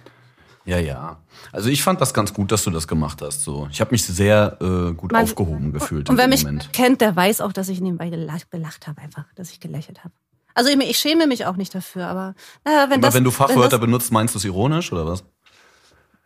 Ja, 0.66 0.80
ja. 0.80 1.18
Also 1.52 1.70
ich 1.70 1.84
fand 1.84 2.02
das 2.02 2.14
ganz 2.14 2.34
gut, 2.34 2.52
dass 2.52 2.64
du 2.64 2.72
das 2.72 2.88
gemacht 2.88 3.22
hast. 3.22 3.44
So, 3.44 3.68
ich 3.72 3.82
habe 3.82 3.92
mich 3.92 4.04
sehr 4.04 4.58
äh, 4.60 4.94
gut 4.94 5.12
Man, 5.12 5.24
aufgehoben 5.24 5.72
gefühlt. 5.72 6.10
Und 6.10 6.18
wer 6.18 6.28
mich 6.28 6.44
Moment. 6.44 6.74
kennt, 6.74 7.02
der 7.02 7.16
weiß 7.16 7.42
auch, 7.42 7.54
dass 7.54 7.70
ich 7.70 7.82
nebenbei 7.82 8.10
gelacht, 8.10 8.50
gelacht 8.50 8.88
habe, 8.88 9.02
einfach, 9.02 9.26
dass 9.36 9.52
ich 9.52 9.60
gelächelt 9.60 10.04
habe. 10.04 10.14
Also 10.56 10.72
ich 10.72 10.98
schäme 10.98 11.28
mich 11.28 11.46
auch 11.46 11.58
nicht 11.58 11.76
dafür, 11.76 12.08
aber 12.08 12.34
naja, 12.64 12.86
wenn 12.86 12.94
aber 12.94 13.08
das, 13.08 13.14
wenn 13.14 13.24
du 13.26 13.32
Fachwörter 13.32 13.64
wenn 13.64 13.70
das, 13.72 13.80
benutzt, 13.82 14.12
meinst 14.12 14.34
du 14.34 14.40
es 14.40 14.46
ironisch 14.46 14.92
oder 14.92 15.06
was? 15.06 15.22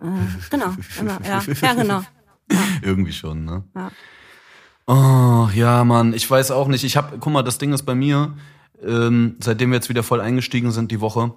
Äh, 0.02 0.06
genau, 0.50 0.74
genau, 0.98 1.18
ja, 1.26 1.44
ja 1.62 1.74
genau. 1.74 2.04
Ja. 2.52 2.58
Irgendwie 2.82 3.12
schon, 3.12 3.44
ne? 3.44 3.64
Ja. 3.76 3.92
Oh, 4.88 5.50
ja, 5.54 5.84
Mann, 5.84 6.14
ich 6.14 6.30
weiß 6.30 6.52
auch 6.52 6.68
nicht. 6.68 6.84
Ich 6.84 6.96
habe, 6.96 7.18
guck 7.20 7.34
mal, 7.34 7.44
das 7.44 7.58
Ding 7.58 7.74
ist 7.74 7.84
bei 7.84 7.94
mir 7.94 8.34
ähm, 8.86 9.36
seitdem 9.40 9.72
wir 9.72 9.76
jetzt 9.76 9.90
wieder 9.90 10.04
voll 10.04 10.22
eingestiegen 10.22 10.72
sind 10.72 10.92
die 10.92 11.02
Woche. 11.02 11.34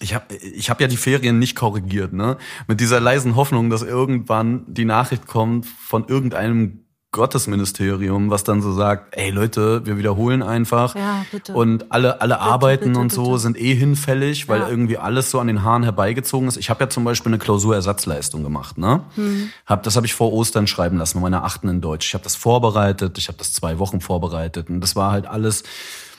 Ich 0.00 0.14
habe 0.14 0.34
ich 0.34 0.70
hab 0.70 0.80
ja 0.80 0.88
die 0.88 0.96
Ferien 0.96 1.38
nicht 1.38 1.54
korrigiert, 1.54 2.12
ne? 2.12 2.36
Mit 2.66 2.80
dieser 2.80 3.00
leisen 3.00 3.36
Hoffnung, 3.36 3.70
dass 3.70 3.82
irgendwann 3.82 4.64
die 4.66 4.84
Nachricht 4.84 5.26
kommt 5.26 5.66
von 5.66 6.08
irgendeinem 6.08 6.84
Gottesministerium, 7.14 8.28
was 8.28 8.42
dann 8.42 8.60
so 8.60 8.72
sagt, 8.72 9.16
ey 9.16 9.30
Leute, 9.30 9.86
wir 9.86 9.96
wiederholen 9.96 10.42
einfach. 10.42 10.96
Ja, 10.96 11.24
bitte. 11.30 11.54
Und 11.54 11.92
alle, 11.92 12.20
alle 12.20 12.34
bitte, 12.34 12.40
Arbeiten 12.44 12.84
bitte, 12.86 12.98
und 12.98 13.12
so 13.12 13.26
bitte. 13.26 13.38
sind 13.38 13.56
eh 13.56 13.72
hinfällig, 13.72 14.48
weil 14.48 14.62
ja. 14.62 14.68
irgendwie 14.68 14.98
alles 14.98 15.30
so 15.30 15.38
an 15.38 15.46
den 15.46 15.62
Haaren 15.62 15.84
herbeigezogen 15.84 16.48
ist. 16.48 16.56
Ich 16.56 16.70
habe 16.70 16.82
ja 16.82 16.90
zum 16.90 17.04
Beispiel 17.04 17.30
eine 17.30 17.38
Klausurersatzleistung 17.38 18.42
gemacht, 18.42 18.78
ne? 18.78 19.04
Hm. 19.14 19.50
Hab, 19.64 19.84
das 19.84 19.94
habe 19.94 20.06
ich 20.06 20.14
vor 20.14 20.32
Ostern 20.32 20.66
schreiben 20.66 20.98
lassen, 20.98 21.18
mit 21.18 21.22
meiner 21.22 21.44
Achten 21.44 21.68
in 21.68 21.80
Deutsch. 21.80 22.08
Ich 22.08 22.14
habe 22.14 22.24
das 22.24 22.34
vorbereitet, 22.34 23.16
ich 23.16 23.28
habe 23.28 23.38
das 23.38 23.52
zwei 23.52 23.78
Wochen 23.78 24.00
vorbereitet 24.00 24.68
und 24.68 24.80
das 24.80 24.96
war 24.96 25.12
halt 25.12 25.28
alles 25.28 25.62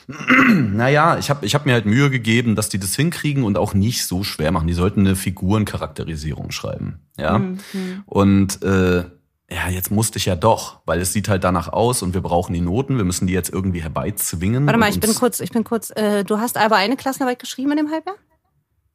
naja, 0.47 1.17
ich 1.17 1.29
habe 1.29 1.45
ich 1.45 1.55
hab 1.55 1.65
mir 1.65 1.73
halt 1.73 1.85
Mühe 1.85 2.09
gegeben, 2.09 2.55
dass 2.55 2.69
die 2.69 2.79
das 2.79 2.95
hinkriegen 2.95 3.43
und 3.43 3.57
auch 3.57 3.73
nicht 3.73 4.05
so 4.05 4.23
schwer 4.23 4.51
machen. 4.51 4.67
Die 4.67 4.73
sollten 4.73 5.01
eine 5.01 5.15
Figurencharakterisierung 5.15 6.51
schreiben. 6.51 6.99
Ja. 7.17 7.39
Mhm. 7.39 8.03
Und 8.05 8.61
äh, 8.63 9.05
ja, 9.49 9.69
jetzt 9.69 9.89
musste 9.91 10.17
ich 10.17 10.25
ja 10.25 10.35
doch, 10.35 10.81
weil 10.85 10.99
es 10.99 11.13
sieht 11.13 11.29
halt 11.29 11.43
danach 11.43 11.71
aus 11.71 12.01
und 12.01 12.15
wir 12.15 12.21
brauchen 12.21 12.53
die 12.53 12.61
Noten, 12.61 12.97
wir 12.97 13.03
müssen 13.03 13.27
die 13.27 13.33
jetzt 13.33 13.53
irgendwie 13.53 13.81
herbeizwingen. 13.81 14.65
Warte 14.65 14.79
mal, 14.79 14.89
ich 14.89 14.99
bin 14.99 15.13
kurz, 15.13 15.39
ich 15.39 15.51
bin 15.51 15.63
kurz, 15.63 15.91
äh, 15.91 16.23
du 16.23 16.39
hast 16.39 16.57
aber 16.57 16.77
eine 16.77 16.97
Klassenarbeit 16.97 17.37
geschrieben 17.39 17.69
in 17.71 17.77
dem 17.77 17.91
Halbjahr? 17.91 18.15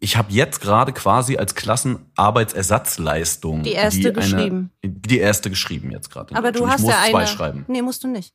Ich 0.00 0.16
habe 0.16 0.32
jetzt 0.32 0.60
gerade 0.60 0.92
quasi 0.92 1.36
als 1.36 1.54
Klassenarbeitsersatzleistung 1.54 3.62
die 3.62 3.70
erste 3.72 4.00
die 4.00 4.12
geschrieben. 4.12 4.72
Eine, 4.82 4.92
die 4.92 5.18
erste 5.18 5.50
geschrieben 5.50 5.92
jetzt 5.92 6.10
gerade. 6.10 6.34
Aber 6.34 6.50
du 6.52 6.64
ich 6.64 6.70
hast 6.70 6.80
muss 6.80 6.90
ja 6.90 7.00
eine. 7.00 7.10
zwei 7.10 7.26
schreiben. 7.26 7.66
Nee, 7.68 7.82
musst 7.82 8.02
du 8.02 8.08
nicht. 8.08 8.34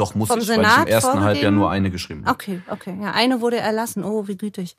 Doch, 0.00 0.14
muss 0.14 0.28
Vom 0.28 0.38
ich, 0.38 0.46
Senat 0.46 0.64
weil 0.64 0.84
ich 0.84 0.88
im 0.88 0.94
ersten 0.94 1.20
Halbjahr 1.20 1.50
nur 1.50 1.70
eine 1.70 1.90
geschrieben 1.90 2.24
habe. 2.24 2.32
Okay, 2.32 2.62
okay. 2.70 2.96
Ja, 3.02 3.12
eine 3.12 3.42
wurde 3.42 3.58
erlassen. 3.58 4.02
Oh, 4.02 4.26
wie 4.28 4.36
gütig. 4.36 4.78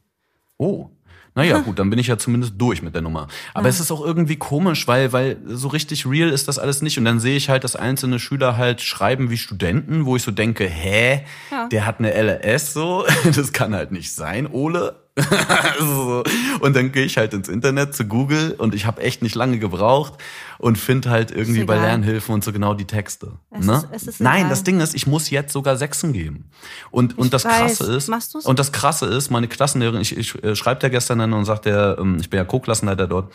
Oh. 0.57 0.89
Naja, 1.35 1.59
gut, 1.59 1.77
dann 1.77 1.91
bin 1.91 1.99
ich 1.99 2.07
ja 2.07 2.17
zumindest 2.17 2.55
durch 2.57 2.81
mit 2.81 2.95
der 2.95 3.03
Nummer. 3.03 3.27
Aber 3.53 3.65
ja. 3.65 3.69
es 3.69 3.79
ist 3.79 3.91
auch 3.91 4.03
irgendwie 4.03 4.35
komisch, 4.35 4.87
weil, 4.87 5.13
weil 5.13 5.37
so 5.45 5.67
richtig 5.67 6.07
real 6.07 6.29
ist 6.29 6.47
das 6.47 6.57
alles 6.57 6.81
nicht. 6.81 6.97
Und 6.97 7.05
dann 7.05 7.19
sehe 7.19 7.37
ich 7.37 7.49
halt, 7.49 7.63
dass 7.63 7.75
einzelne 7.75 8.19
Schüler 8.19 8.57
halt 8.57 8.81
schreiben 8.81 9.29
wie 9.29 9.37
Studenten, 9.37 10.05
wo 10.05 10.15
ich 10.15 10.23
so 10.23 10.31
denke, 10.31 10.65
hä, 10.65 11.23
ja. 11.51 11.67
der 11.67 11.85
hat 11.85 11.99
eine 11.99 12.13
LS 12.13 12.73
so. 12.73 13.05
Das 13.35 13.53
kann 13.53 13.75
halt 13.75 13.91
nicht 13.91 14.11
sein, 14.11 14.47
Ole. 14.47 15.00
so. 15.79 16.23
Und 16.61 16.75
dann 16.75 16.91
gehe 16.91 17.03
ich 17.03 17.17
halt 17.17 17.33
ins 17.33 17.49
Internet 17.49 17.93
zu 17.93 18.05
Google 18.05 18.55
und 18.57 18.73
ich 18.73 18.85
habe 18.85 19.01
echt 19.01 19.21
nicht 19.21 19.35
lange 19.35 19.59
gebraucht 19.59 20.13
und 20.57 20.77
finde 20.77 21.09
halt 21.09 21.31
irgendwie 21.31 21.63
bei 21.65 21.75
Lernhilfen 21.77 22.33
und 22.33 22.43
so 22.43 22.53
genau 22.53 22.73
die 22.73 22.85
Texte. 22.85 23.33
Es 23.49 23.65
ne? 23.65 23.83
ist, 23.93 24.07
ist 24.07 24.21
Nein, 24.21 24.49
das 24.49 24.63
Ding 24.63 24.79
ist, 24.79 24.95
ich 24.95 25.07
muss 25.07 25.29
jetzt 25.29 25.51
sogar 25.51 25.75
Sechsen 25.75 26.13
geben. 26.13 26.49
Und, 26.91 27.17
und 27.17 27.33
das 27.33 27.43
weiß. 27.43 27.77
Krasse 27.77 27.93
ist, 27.93 28.07
Machst 28.07 28.33
du's? 28.33 28.45
und 28.45 28.57
das 28.57 28.71
Krasse 28.71 29.05
ist, 29.07 29.29
meine 29.29 29.47
Klassenlehrerin, 29.47 30.01
ich, 30.01 30.15
ich 30.17 30.41
äh, 30.43 30.55
schreibt 30.55 30.83
ja 30.83 30.89
gestern 30.89 31.19
dann 31.19 31.33
und 31.33 31.45
sagt 31.45 31.65
der, 31.65 31.97
ähm, 31.99 32.17
ich 32.21 32.29
bin 32.29 32.37
ja 32.37 32.45
Co-Klassenleiter 32.45 33.07
dort, 33.07 33.33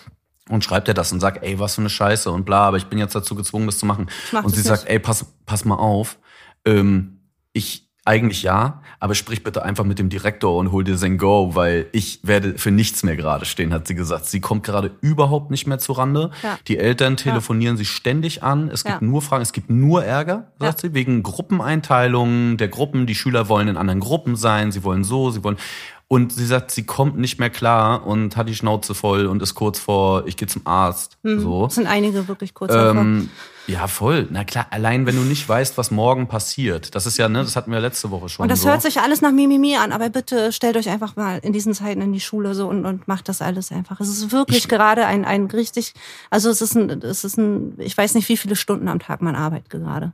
und 0.49 0.62
schreibt 0.64 0.88
er 0.88 0.95
das 0.95 1.12
und 1.12 1.21
sagt, 1.21 1.42
ey, 1.42 1.59
was 1.59 1.75
für 1.75 1.83
eine 1.83 1.90
Scheiße 1.90 2.30
und 2.30 2.45
bla, 2.45 2.68
aber 2.68 2.76
ich 2.76 2.87
bin 2.87 2.99
jetzt 2.99 3.14
dazu 3.14 3.35
gezwungen, 3.35 3.66
das 3.66 3.78
zu 3.78 3.87
machen. 3.87 4.09
Und 4.33 4.50
sie 4.50 4.59
nicht. 4.59 4.66
sagt, 4.66 4.87
ey, 4.87 4.99
pass, 4.99 5.26
pass 5.45 5.64
mal 5.64 5.75
auf, 5.75 6.18
ähm, 6.64 7.21
ich, 7.52 7.86
eigentlich 8.06 8.44
ja, 8.44 8.82
aber 9.00 9.14
sprich 9.14 9.42
bitte 9.42 9.64
einfach 9.64 9.84
mit 9.84 9.98
dem 9.98 10.08
Direktor 10.08 10.56
und 10.56 10.70
hol 10.70 10.84
dir 10.84 10.96
sein 10.96 11.18
Go, 11.18 11.54
weil 11.54 11.86
ich 11.90 12.20
werde 12.22 12.56
für 12.56 12.70
nichts 12.70 13.02
mehr 13.02 13.16
gerade 13.16 13.44
stehen, 13.44 13.72
hat 13.72 13.88
sie 13.88 13.96
gesagt. 13.96 14.26
Sie 14.26 14.40
kommt 14.40 14.64
gerade 14.64 14.92
überhaupt 15.00 15.50
nicht 15.50 15.66
mehr 15.66 15.78
zu 15.78 15.92
Rande. 15.92 16.30
Ja. 16.42 16.58
Die 16.68 16.78
Eltern 16.78 17.16
telefonieren 17.16 17.75
ja. 17.75 17.78
sie 17.78 17.84
ständig 17.84 18.44
an. 18.44 18.68
Es 18.68 18.84
gibt 18.84 19.02
ja. 19.02 19.06
nur 19.06 19.22
Fragen, 19.22 19.42
es 19.42 19.52
gibt 19.52 19.70
nur 19.70 20.04
Ärger, 20.04 20.52
sagt 20.60 20.80
sie, 20.80 20.94
wegen 20.94 21.25
Gruppeneinteilungen 21.25 22.56
der 22.56 22.68
Gruppen. 22.68 23.06
Die 23.06 23.16
Schüler 23.16 23.48
wollen 23.48 23.66
in 23.66 23.76
anderen 23.76 24.00
Gruppen 24.00 24.36
sein, 24.36 24.70
sie 24.70 24.84
wollen 24.84 25.02
so, 25.02 25.30
sie 25.30 25.42
wollen. 25.42 25.56
Und 26.08 26.32
sie 26.32 26.46
sagt, 26.46 26.70
sie 26.70 26.84
kommt 26.84 27.18
nicht 27.18 27.40
mehr 27.40 27.50
klar 27.50 28.06
und 28.06 28.36
hat 28.36 28.48
die 28.48 28.54
Schnauze 28.54 28.94
voll 28.94 29.26
und 29.26 29.42
ist 29.42 29.56
kurz 29.56 29.80
vor, 29.80 30.28
ich 30.28 30.36
gehe 30.36 30.46
zum 30.46 30.62
Arzt. 30.64 31.18
Hm, 31.25 31.40
so. 31.40 31.64
Das 31.64 31.75
sind 31.75 31.88
einige 31.88 32.28
wirklich 32.28 32.54
kurz 32.54 32.72
ähm, 32.72 33.30
Ja, 33.66 33.88
voll. 33.88 34.28
Na 34.30 34.44
klar, 34.44 34.66
allein 34.70 35.06
wenn 35.06 35.16
du 35.16 35.23
nicht 35.23 35.49
weißt, 35.49 35.76
was 35.76 35.90
morgen 35.90 36.28
passiert. 36.28 36.94
Das 36.94 37.06
ist 37.06 37.18
ja, 37.18 37.28
ne, 37.28 37.42
das 37.42 37.56
hatten 37.56 37.73
wir 37.73 37.80
letzte 37.80 38.11
Woche 38.11 38.28
schon. 38.28 38.44
Und 38.44 38.50
das 38.50 38.62
so. 38.62 38.68
hört 38.68 38.82
sich 38.82 39.00
alles 39.00 39.23
nach 39.23 39.32
Mimimi 39.32 39.76
an, 39.76 39.92
aber 39.92 40.08
bitte 40.08 40.52
stellt 40.52 40.76
euch 40.76 40.88
einfach 40.88 41.16
mal 41.16 41.38
in 41.38 41.52
diesen 41.52 41.75
Zeiten 41.75 42.00
in 42.00 42.12
die 42.12 42.20
Schule 42.20 42.54
so 42.54 42.68
und, 42.68 42.85
und 42.87 43.08
macht 43.08 43.28
das 43.28 43.42
alles 43.42 43.73
einfach. 43.73 44.00
Es 44.00 44.08
ist 44.08 44.32
wirklich 44.32 44.64
ich, 44.64 44.68
gerade 44.68 45.06
ein, 45.06 45.25
ein 45.25 45.46
richtig, 45.46 45.94
also 46.30 46.50
es 46.50 46.62
ist 46.62 46.76
ein, 46.76 46.90
es 47.02 47.25
ist 47.25 47.38
ein, 47.38 47.75
ich 47.78 47.96
weiß 47.96 48.14
nicht, 48.14 48.28
wie 48.28 48.37
viele 48.37 48.56
Stunden 48.56 48.88
am 48.88 49.00
Tag 49.00 49.23
man 49.23 49.35
arbeitet 49.35 49.70
gerade. 49.70 50.12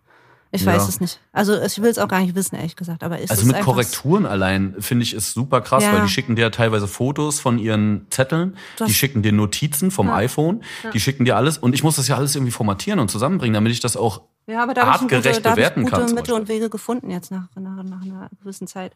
Ich 0.54 0.66
weiß 0.66 0.82
ja. 0.82 0.88
es 0.88 1.00
nicht. 1.00 1.18
Also 1.32 1.58
ich 1.60 1.80
will 1.80 1.90
es 1.90 1.98
auch 1.98 2.08
gar 2.08 2.20
nicht 2.20 2.34
wissen, 2.34 2.56
ehrlich 2.56 2.76
gesagt. 2.76 3.02
Aber 3.02 3.18
ist 3.18 3.30
also 3.30 3.46
mit 3.46 3.60
Korrekturen 3.62 4.26
allein 4.26 4.76
finde 4.80 5.02
ich 5.02 5.14
es 5.14 5.32
super 5.32 5.62
krass, 5.62 5.82
ja. 5.82 5.94
weil 5.94 6.02
die 6.02 6.08
schicken 6.08 6.36
dir 6.36 6.50
teilweise 6.50 6.86
Fotos 6.86 7.40
von 7.40 7.58
ihren 7.58 8.06
Zetteln, 8.10 8.56
die 8.86 8.92
schicken 8.92 9.22
dir 9.22 9.32
Notizen 9.32 9.90
vom 9.90 10.08
ja. 10.08 10.16
iPhone, 10.16 10.62
die 10.92 11.00
schicken 11.00 11.24
dir 11.24 11.36
alles 11.36 11.56
und 11.56 11.74
ich 11.74 11.82
muss 11.82 11.96
das 11.96 12.06
ja 12.06 12.16
alles 12.16 12.36
irgendwie 12.36 12.52
formatieren 12.52 13.00
und 13.00 13.10
zusammenbringen, 13.10 13.54
damit 13.54 13.72
ich 13.72 13.80
das 13.80 13.96
auch 13.96 14.20
ja, 14.46 14.62
aber 14.62 14.74
da 14.74 14.84
artgerecht 14.84 15.36
gute, 15.36 15.50
bewerten 15.50 15.86
da 15.86 15.98
ich 15.98 16.02
gute 16.02 16.14
Mittel 16.14 16.34
und 16.34 16.48
Wege 16.48 16.68
gefunden 16.68 17.10
jetzt 17.10 17.30
nach, 17.30 17.46
nach, 17.54 17.82
nach 17.84 18.02
einer 18.02 18.28
gewissen 18.40 18.66
Zeit. 18.66 18.92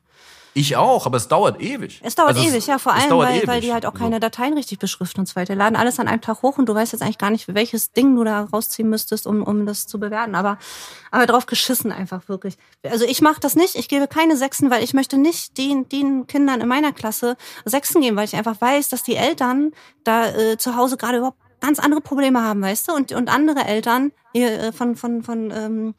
Ich 0.55 0.75
auch, 0.75 1.07
aber 1.07 1.19
es 1.19 1.29
dauert 1.29 1.61
ewig. 1.61 2.01
Es 2.03 2.15
dauert 2.15 2.31
also 2.31 2.43
ewig, 2.43 2.57
es, 2.57 2.67
ja, 2.67 2.79
vor 2.79 2.95
allem, 2.95 3.11
weil, 3.11 3.47
weil 3.47 3.61
die 3.61 3.73
halt 3.73 3.85
auch 3.85 3.95
keine 3.95 4.21
Dateien 4.21 4.55
richtig 4.55 4.79
beschriften 4.79 5.21
und 5.21 5.27
so 5.27 5.37
weiter. 5.37 5.53
Die 5.53 5.59
laden 5.59 5.77
alles 5.77 6.01
an 6.01 6.09
einem 6.09 6.23
Tag 6.23 6.43
hoch 6.43 6.57
und 6.57 6.67
du 6.67 6.75
weißt 6.75 6.93
jetzt 6.93 7.03
eigentlich 7.03 7.19
gar 7.19 7.31
nicht, 7.31 7.55
welches 7.55 7.93
Ding 7.93 8.17
du 8.17 8.25
da 8.25 8.45
rausziehen 8.45 8.89
müsstest, 8.89 9.27
um, 9.27 9.43
um 9.43 9.67
das 9.67 9.87
zu 9.87 10.01
bewerten. 10.01 10.35
Aber, 10.35 10.59
aber 11.11 11.27
drauf 11.27 11.45
geschissen 11.45 11.93
einfach 11.93 12.29
wirklich. 12.29 12.57
Also 12.83 13.05
ich 13.05 13.21
mache 13.21 13.39
das 13.39 13.55
nicht, 13.55 13.77
ich 13.77 13.89
gebe 13.89 14.09
keine 14.09 14.37
Sechsen, 14.37 14.71
weil 14.71 14.83
ich 14.83 14.95
möchte 14.95 15.19
nicht 15.19 15.59
den, 15.59 15.89
den 15.91 16.27
Kindern 16.27 16.63
in 16.63 16.69
meiner 16.69 16.93
Klasse 16.93 17.37
Sechsen 17.67 18.01
geben, 18.01 18.17
weil 18.17 18.25
ich 18.25 18.35
einfach 18.35 18.59
weiß, 18.59 18.89
dass 18.89 19.03
die 19.03 19.17
Eltern 19.17 19.73
da 20.05 20.27
äh, 20.29 20.57
zu 20.57 20.75
Hause 20.75 20.97
gerade 20.97 21.19
überhaupt 21.19 21.39
ganz 21.67 21.79
andere 21.81 22.01
Probleme 22.01 22.43
haben, 22.43 22.63
weißt 22.63 22.89
du? 22.89 22.93
Und, 22.93 23.13
und 23.13 23.29
andere 23.29 23.65
Eltern 23.65 24.13
äh, 24.35 24.71
von, 24.73 24.95
von, 24.95 25.23
von 25.23 25.51
ähm, 25.51 25.95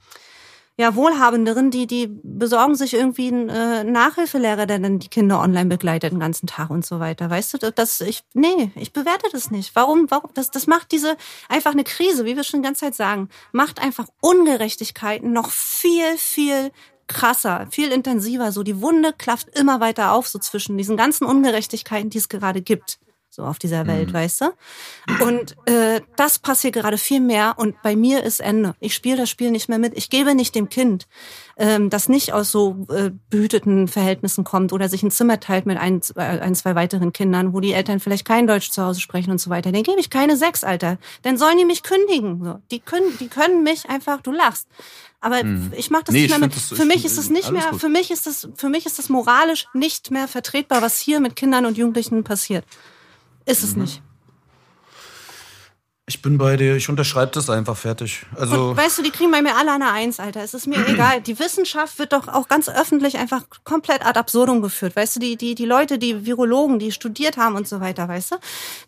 ja, 0.80 0.96
Wohlhabenderen, 0.96 1.72
die, 1.72 1.88
die 1.88 2.08
besorgen 2.24 2.76
sich 2.76 2.94
irgendwie 2.94 3.28
einen 3.28 3.50
äh, 3.50 3.84
Nachhilfelehrer, 3.84 4.68
der 4.68 4.80
dann 4.80 5.00
die 5.00 5.10
Kinder 5.10 5.42
online 5.42 5.70
begleitet 5.70 6.14
den 6.14 6.20
ganzen 6.20 6.46
Tag 6.46 6.70
und 6.70 6.86
so 6.86 7.00
weiter. 7.00 7.30
Weißt 7.30 7.54
du, 7.56 7.72
das 7.72 8.00
ich, 8.00 8.24
nee, 8.34 8.72
ich 8.76 8.94
bewerte 8.94 9.28
das 9.32 9.50
nicht. 9.50 9.76
Warum, 9.76 10.10
warum, 10.10 10.30
das, 10.36 10.52
das 10.52 10.68
macht 10.68 10.92
diese, 10.92 11.18
einfach 11.50 11.72
eine 11.72 11.84
Krise, 11.84 12.26
wie 12.26 12.36
wir 12.36 12.44
schon 12.44 12.62
die 12.62 12.68
ganze 12.68 12.86
Zeit 12.86 12.96
sagen, 12.96 13.30
macht 13.52 13.82
einfach 13.82 14.08
Ungerechtigkeiten 14.22 15.34
noch 15.34 15.50
viel, 15.50 16.16
viel 16.18 16.72
krasser, 17.08 17.68
viel 17.72 17.92
intensiver. 17.92 18.52
So, 18.52 18.62
die 18.62 18.80
Wunde 18.80 19.14
klafft 19.18 19.50
immer 19.58 19.80
weiter 19.80 20.14
auf, 20.14 20.28
so 20.28 20.38
zwischen 20.38 20.78
diesen 20.78 20.96
ganzen 20.96 21.26
Ungerechtigkeiten, 21.26 22.12
die 22.12 22.20
es 22.20 22.30
gerade 22.30 22.62
gibt 22.62 23.00
so 23.30 23.44
auf 23.44 23.60
dieser 23.60 23.86
Welt, 23.88 24.10
mhm. 24.10 24.14
weißt 24.14 24.42
du? 24.42 24.46
Und 25.24 25.56
äh, 25.66 26.02
das 26.16 26.40
passiert 26.40 26.74
gerade 26.74 26.98
viel 26.98 27.20
mehr 27.20 27.56
und 27.58 27.82
bei 27.84 27.96
mir 27.96 28.24
ist 28.24 28.40
Ende. 28.40 28.74
Ich 28.80 28.94
spiele 28.94 29.18
das 29.18 29.30
Spiel 29.30 29.52
nicht 29.52 29.70
mehr 29.70 29.80
mit. 29.80 29.96
Ich 29.96 30.10
gebe 30.10 30.34
nicht 30.34 30.56
dem 30.56 30.70
Kind, 30.70 31.08
ähm, 31.58 31.90
das 31.90 32.10
nicht 32.10 32.34
aus 32.34 32.52
so 32.52 32.88
äh, 32.90 33.12
behüteten 33.30 33.88
Verhältnissen 33.88 34.44
kommt 34.44 34.74
oder 34.74 34.90
sich 34.90 35.04
ein 35.04 35.12
Zimmer 35.12 35.40
teilt 35.40 35.66
mit 35.66 35.78
ein, 35.78 36.02
äh, 36.16 36.22
ein, 36.22 36.56
zwei 36.56 36.74
weiteren 36.76 37.14
Kindern, 37.14 37.54
wo 37.54 37.60
die 37.60 37.74
Eltern 37.74 38.00
vielleicht 38.00 38.26
kein 38.26 38.48
Deutsch 38.48 38.72
zu 38.72 38.84
Hause 38.84 39.02
sprechen 39.02 39.32
und 39.32 39.40
so 39.40 39.50
weiter. 39.50 39.72
Den 39.72 39.84
gebe 39.84 40.00
ich 40.00 40.10
keine 40.10 40.38
sechs, 40.38 40.64
Alter. 40.64 40.98
Dann 41.22 41.38
sollen 41.38 41.58
die 41.58 41.66
mich 41.66 41.84
kündigen. 41.84 42.44
So. 42.44 42.60
Die 42.72 42.80
können, 42.80 43.18
die 43.20 43.28
können 43.28 43.64
mich 43.64 43.90
einfach, 43.90 44.22
du 44.22 44.32
lachst. 44.32 44.68
Aber 45.20 45.40
hm. 45.40 45.74
ich 45.76 45.90
mache 45.90 46.06
das 46.06 46.14
nee, 46.14 46.22
nicht 46.22 46.30
mehr 46.30 46.40
mit. 46.40 46.56
Das, 46.56 46.70
für 46.70 46.86
mich 46.86 47.04
ist 47.04 47.18
es 47.18 47.30
nicht 47.30 47.52
mehr, 47.52 47.72
gut. 47.72 47.82
für 47.82 47.90
mich 47.90 48.12
ist 48.12 48.28
das, 48.28 48.48
für 48.56 48.70
mich 48.70 48.86
ist 48.86 49.00
das 49.00 49.10
moralisch 49.10 49.68
nicht 49.74 50.12
mehr 50.12 50.28
vertretbar, 50.28 50.82
was 50.82 51.00
hier 51.00 51.20
mit 51.20 51.36
Kindern 51.36 51.66
und 51.66 51.78
Jugendlichen 51.78 52.24
passiert. 52.24 52.66
Ist 53.48 53.64
es 53.64 53.76
mhm. 53.76 53.84
nicht. 53.84 54.02
Ich 56.10 56.22
bin 56.22 56.38
bei 56.38 56.56
dir, 56.56 56.78
ich 56.78 56.88
unterschreibe 56.88 57.34
das 57.34 57.50
einfach 57.50 57.76
fertig. 57.76 58.26
Also 58.34 58.70
Und 58.70 58.78
weißt 58.78 58.98
du, 58.98 59.04
die 59.04 59.12
kriegen 59.12 59.30
bei 59.30 59.42
mir 59.42 59.58
alle 59.58 59.74
eine 59.74 59.92
Eins, 59.92 60.22
Alter. 60.22 60.42
Es 60.42 60.54
ist 60.54 60.66
mir 60.66 60.78
egal. 60.88 61.22
Die 61.22 61.38
Wissenschaft 61.38 62.00
wird 62.00 62.14
doch 62.14 62.30
auch 62.30 62.48
ganz 62.48 62.70
öffentlich 62.70 63.18
einfach 63.18 63.44
komplett 63.66 64.06
ad 64.06 64.18
absurdum 64.18 64.62
geführt. 64.62 64.96
Weißt 64.96 65.18
du, 65.18 65.20
die, 65.20 65.36
die, 65.36 65.54
die 65.54 65.66
Leute, 65.66 65.98
die 65.98 66.26
Virologen, 66.26 66.80
die 66.80 66.94
studiert 66.94 67.36
haben 67.36 67.58
und 67.58 67.68
so 67.68 67.82
weiter, 67.82 68.08
weißt 68.08 68.32
du? 68.32 68.36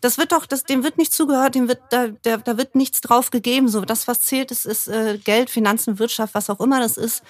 Das 0.00 0.16
wird 0.16 0.32
doch, 0.32 0.46
das, 0.46 0.64
dem 0.64 0.82
wird 0.82 0.96
nicht 0.96 1.12
zugehört, 1.12 1.54
dem 1.56 1.68
wird, 1.68 1.80
da, 1.90 2.08
da, 2.22 2.38
da 2.38 2.56
wird 2.56 2.74
nichts 2.74 3.02
drauf 3.02 3.30
gegeben. 3.30 3.68
So, 3.68 3.82
das, 3.82 4.08
was 4.08 4.20
zählt, 4.20 4.50
ist, 4.50 4.64
ist 4.64 4.88
äh, 4.88 5.18
Geld, 5.18 5.50
Finanzen, 5.50 5.98
Wirtschaft, 5.98 6.32
was 6.32 6.48
auch 6.48 6.60
immer 6.60 6.80
das 6.80 6.96
ist. 6.96 7.22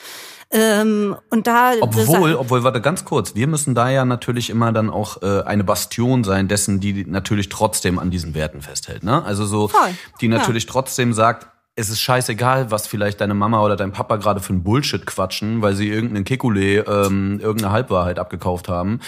Ähm, 0.52 1.16
und 1.30 1.46
da 1.46 1.74
obwohl, 1.80 2.34
obwohl, 2.34 2.64
warte 2.64 2.80
ganz 2.80 3.04
kurz, 3.04 3.36
wir 3.36 3.46
müssen 3.46 3.74
da 3.76 3.88
ja 3.88 4.04
natürlich 4.04 4.50
immer 4.50 4.72
dann 4.72 4.90
auch 4.90 5.22
äh, 5.22 5.42
eine 5.42 5.62
Bastion 5.62 6.24
sein 6.24 6.48
dessen, 6.48 6.80
die 6.80 7.04
natürlich 7.04 7.48
trotzdem 7.48 8.00
an 8.00 8.10
diesen 8.10 8.34
Werten 8.34 8.60
festhält. 8.60 9.04
Ne? 9.04 9.24
Also 9.24 9.46
so, 9.46 9.68
Voll. 9.68 9.90
die 10.20 10.26
natürlich 10.26 10.64
ja. 10.64 10.72
trotzdem 10.72 11.12
sagt, 11.12 11.46
es 11.76 11.88
ist 11.88 12.00
scheißegal, 12.00 12.72
was 12.72 12.88
vielleicht 12.88 13.20
deine 13.20 13.34
Mama 13.34 13.62
oder 13.62 13.76
dein 13.76 13.92
Papa 13.92 14.16
gerade 14.16 14.40
für 14.40 14.52
ein 14.52 14.64
Bullshit 14.64 15.06
quatschen, 15.06 15.62
weil 15.62 15.76
sie 15.76 15.88
irgendeinen 15.88 16.24
Kekulé, 16.24 16.84
ähm, 16.86 17.38
irgendeine 17.40 17.72
Halbwahrheit 17.72 18.18
abgekauft 18.18 18.68
haben, 18.68 19.00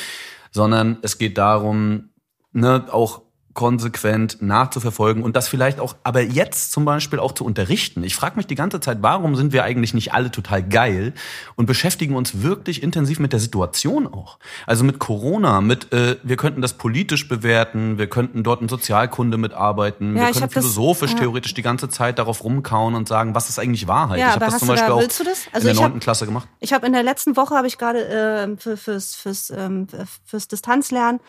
sondern 0.53 0.99
es 1.03 1.19
geht 1.19 1.39
darum, 1.39 2.11
ne, 2.53 2.85
auch 2.91 3.23
konsequent 3.55 4.41
nachzuverfolgen 4.41 5.23
und 5.23 5.37
das 5.37 5.49
vielleicht 5.49 5.79
auch, 5.79 5.95
aber 6.05 6.23
jetzt 6.23 6.73
zum 6.73 6.85
Beispiel 6.85 7.19
auch 7.19 7.33
zu 7.33 7.45
unterrichten. 7.45 8.03
Ich 8.03 8.17
frage 8.17 8.37
mich 8.37 8.47
die 8.47 8.55
ganze 8.55 8.81
Zeit, 8.81 8.99
warum 9.01 9.37
sind 9.37 9.53
wir 9.53 9.65
eigentlich 9.65 9.93
nicht 9.93 10.15
alle 10.15 10.31
total 10.31 10.63
geil 10.63 11.13
und 11.55 11.67
beschäftigen 11.67 12.17
uns 12.17 12.43
wirklich 12.43 12.83
intensiv 12.83 13.19
mit 13.19 13.33
der 13.33 13.41
Situation 13.41 14.07
auch. 14.07 14.39
Also 14.67 14.85
mit 14.85 14.99
Corona, 14.99 15.61
mit 15.61 15.93
äh, 15.93 16.17
wir 16.23 16.37
könnten 16.37 16.63
das 16.63 16.75
politisch 16.75 17.29
bewerten, 17.29 17.99
wir 17.99 18.07
könnten 18.07 18.43
dort 18.43 18.63
in 18.63 18.69
Sozialkunde 18.69 19.37
mitarbeiten, 19.37 20.17
ja, 20.17 20.27
wir 20.27 20.33
könnten 20.33 20.51
philosophisch 20.51 21.11
das, 21.11 21.21
ja. 21.21 21.27
theoretisch 21.27 21.55
die 21.55 21.63
ganze 21.63 21.89
Zeit 21.89 22.19
darauf 22.19 22.45
rumkauen 22.45 22.95
und 22.95 23.07
sagen, 23.07 23.35
was 23.35 23.49
ist 23.51 23.59
eigentlich 23.59 23.87
Wahrheit. 23.87 24.19
Ja, 24.19 24.29
ich 24.29 24.35
habe 24.35 24.47
das 24.47 24.59
zum 24.59 24.69
Beispiel 24.69 24.89
da, 24.89 24.95
auch 24.95 25.03
also 25.03 25.29
in 25.53 25.63
der 25.63 25.75
neunten 25.75 26.01
Klasse 26.01 26.25
gemacht. 26.25 26.49
Ich 26.61 26.73
habe 26.73 26.87
in 26.87 26.93
der 26.93 27.03
letzten 27.03 27.37
Woche 27.37 27.55
habe 27.55 27.67
ich 27.67 27.77
gerade 27.77 28.09
äh, 28.09 28.57
für, 28.57 28.77
fürs, 28.77 29.15
fürs, 29.15 29.51
ähm, 29.51 29.87
fürs 30.25 30.49
Distanzlernen 30.49 31.21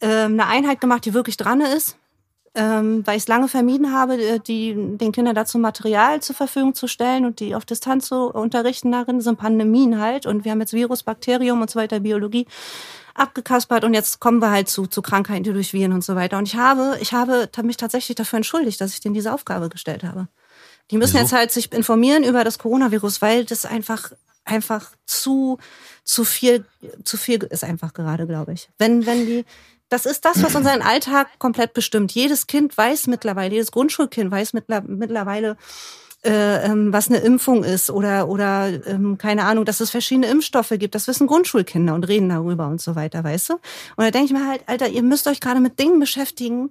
ähm, 0.00 0.32
eine 0.32 0.46
Einheit 0.46 0.80
gemacht, 0.80 1.04
die 1.04 1.14
wirklich 1.14 1.36
dran 1.36 1.60
ist, 1.60 1.96
ähm, 2.54 3.06
weil 3.06 3.16
ich 3.16 3.24
es 3.24 3.28
lange 3.28 3.48
vermieden 3.48 3.92
habe, 3.92 4.14
äh, 4.14 4.40
die, 4.40 4.74
den 4.74 5.12
Kindern 5.12 5.34
dazu 5.34 5.58
Material 5.58 6.22
zur 6.22 6.34
Verfügung 6.34 6.74
zu 6.74 6.88
stellen 6.88 7.26
und 7.26 7.40
die 7.40 7.54
auf 7.54 7.64
Distanz 7.64 8.08
zu 8.08 8.30
unterrichten. 8.32 8.92
Darin 8.92 9.20
sind 9.20 9.38
Pandemien 9.38 10.00
halt 10.00 10.26
und 10.26 10.44
wir 10.44 10.52
haben 10.52 10.60
jetzt 10.60 10.72
Virus, 10.72 11.02
Bakterium 11.02 11.60
und 11.60 11.70
so 11.70 11.78
weiter, 11.78 12.00
Biologie 12.00 12.46
abgekaspert 13.14 13.84
und 13.84 13.94
jetzt 13.94 14.20
kommen 14.20 14.40
wir 14.40 14.50
halt 14.50 14.68
zu, 14.68 14.86
zu 14.86 15.02
Krankheiten, 15.02 15.44
die 15.44 15.52
durch 15.52 15.72
Viren 15.72 15.92
und 15.92 16.04
so 16.04 16.16
weiter. 16.16 16.38
Und 16.38 16.46
ich 16.46 16.56
habe, 16.56 16.98
ich 17.00 17.12
habe 17.12 17.48
mich 17.62 17.76
tatsächlich 17.76 18.16
dafür 18.16 18.38
entschuldigt, 18.38 18.80
dass 18.80 18.92
ich 18.92 19.00
denen 19.00 19.14
diese 19.14 19.32
Aufgabe 19.32 19.68
gestellt 19.68 20.04
habe. 20.04 20.28
Die 20.90 20.98
müssen 20.98 21.14
Wieso? 21.14 21.24
jetzt 21.24 21.32
halt 21.32 21.50
sich 21.50 21.72
informieren 21.72 22.24
über 22.24 22.44
das 22.44 22.58
Coronavirus, 22.58 23.20
weil 23.20 23.44
das 23.44 23.66
einfach, 23.66 24.12
einfach 24.44 24.92
zu, 25.04 25.58
zu 26.04 26.24
viel, 26.24 26.64
zu 27.04 27.16
viel 27.16 27.42
ist 27.42 27.64
einfach 27.64 27.92
gerade, 27.92 28.26
glaube 28.26 28.52
ich. 28.52 28.68
Wenn, 28.78 29.04
wenn 29.06 29.26
die, 29.26 29.44
das 29.88 30.06
ist 30.06 30.24
das, 30.24 30.42
was 30.42 30.54
unseren 30.54 30.82
Alltag 30.82 31.28
komplett 31.38 31.72
bestimmt. 31.72 32.12
Jedes 32.12 32.46
Kind 32.46 32.76
weiß 32.76 33.06
mittlerweile, 33.06 33.54
jedes 33.54 33.70
Grundschulkind 33.70 34.30
weiß 34.30 34.52
mittlerweile, 34.52 35.56
äh, 36.24 36.66
ähm, 36.66 36.92
was 36.92 37.08
eine 37.08 37.18
Impfung 37.18 37.62
ist 37.62 37.88
oder 37.90 38.28
oder 38.28 38.68
ähm, 38.86 39.16
keine 39.16 39.44
Ahnung, 39.44 39.64
dass 39.64 39.80
es 39.80 39.90
verschiedene 39.90 40.26
Impfstoffe 40.26 40.72
gibt. 40.76 40.94
Das 40.96 41.06
wissen 41.06 41.28
Grundschulkinder 41.28 41.94
und 41.94 42.08
reden 42.08 42.28
darüber 42.28 42.66
und 42.66 42.80
so 42.80 42.96
weiter, 42.96 43.22
weißt 43.22 43.50
du? 43.50 43.54
Und 43.54 43.62
da 44.04 44.10
denke 44.10 44.26
ich 44.26 44.32
mir 44.32 44.48
halt, 44.48 44.62
Alter, 44.66 44.88
ihr 44.88 45.02
müsst 45.02 45.28
euch 45.28 45.40
gerade 45.40 45.60
mit 45.60 45.78
Dingen 45.78 46.00
beschäftigen, 46.00 46.70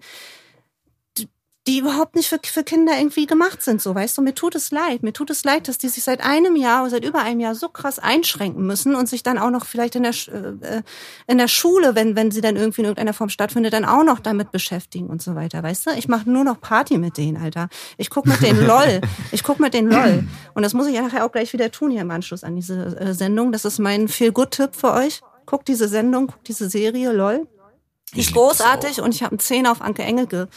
die 1.67 1.79
überhaupt 1.79 2.15
nicht 2.15 2.29
für, 2.29 2.39
für 2.43 2.63
Kinder 2.63 2.93
irgendwie 2.95 3.25
gemacht 3.25 3.63
sind, 3.63 3.81
so 3.81 3.95
weißt 3.95 4.17
du. 4.17 4.21
Mir 4.21 4.35
tut 4.35 4.53
es 4.53 4.69
leid. 4.69 5.01
Mir 5.01 5.13
tut 5.13 5.31
es 5.31 5.43
leid, 5.43 5.67
dass 5.67 5.79
die 5.79 5.89
sich 5.89 6.03
seit 6.03 6.23
einem 6.23 6.55
Jahr 6.55 6.81
oder 6.81 6.91
seit 6.91 7.05
über 7.05 7.23
einem 7.23 7.39
Jahr 7.39 7.55
so 7.55 7.69
krass 7.69 7.97
einschränken 7.97 8.67
müssen 8.67 8.93
und 8.93 9.09
sich 9.09 9.23
dann 9.23 9.39
auch 9.39 9.49
noch 9.49 9.65
vielleicht 9.65 9.95
in 9.95 10.03
der 10.03 10.11
äh, 10.11 10.83
in 11.25 11.39
der 11.39 11.47
Schule, 11.47 11.95
wenn 11.95 12.15
wenn 12.15 12.29
sie 12.29 12.41
dann 12.41 12.55
irgendwie 12.55 12.81
in 12.81 12.85
irgendeiner 12.85 13.13
Form 13.13 13.29
stattfindet, 13.29 13.73
dann 13.73 13.83
auch 13.83 14.03
noch 14.03 14.19
damit 14.19 14.51
beschäftigen 14.51 15.07
und 15.07 15.23
so 15.23 15.33
weiter, 15.33 15.63
weißt 15.63 15.87
du. 15.87 15.91
Ich 15.97 16.07
mache 16.07 16.29
nur 16.29 16.43
noch 16.43 16.61
Party 16.61 16.99
mit 16.99 17.17
denen, 17.17 17.37
Alter. 17.37 17.69
Ich 17.97 18.11
guck 18.11 18.27
mit 18.27 18.41
denen 18.41 18.65
LOL. 18.65 19.01
Ich 19.31 19.43
guck 19.43 19.59
mit 19.59 19.73
denen 19.73 19.89
LOL. 19.89 20.23
Und 20.53 20.63
das 20.63 20.73
muss 20.73 20.87
ich 20.87 20.95
ja 20.95 21.01
nachher 21.01 21.25
auch 21.25 21.31
gleich 21.31 21.51
wieder 21.51 21.71
tun 21.71 21.91
hier 21.91 22.01
im 22.01 22.11
Anschluss 22.11 22.43
an 22.43 22.55
diese 22.55 22.97
äh, 22.97 23.13
Sendung. 23.13 23.51
Das 23.51 23.65
ist 23.65 23.79
mein 23.79 24.07
Feel 24.07 24.31
Good 24.31 24.51
Tipp 24.51 24.75
für 24.75 24.93
euch. 24.93 25.21
Guckt 25.45 25.67
diese 25.67 25.87
Sendung, 25.87 26.27
guckt 26.27 26.47
diese 26.47 26.69
Serie 26.69 27.11
LOL. 27.11 27.47
Die 28.13 28.21
ist 28.21 28.33
großartig 28.33 29.01
und 29.01 29.13
ich 29.13 29.23
habe 29.23 29.31
einen 29.31 29.39
Zehn 29.39 29.67
auf 29.67 29.81
Anke 29.81 30.03
Engel 30.03 30.27
ge 30.27 30.47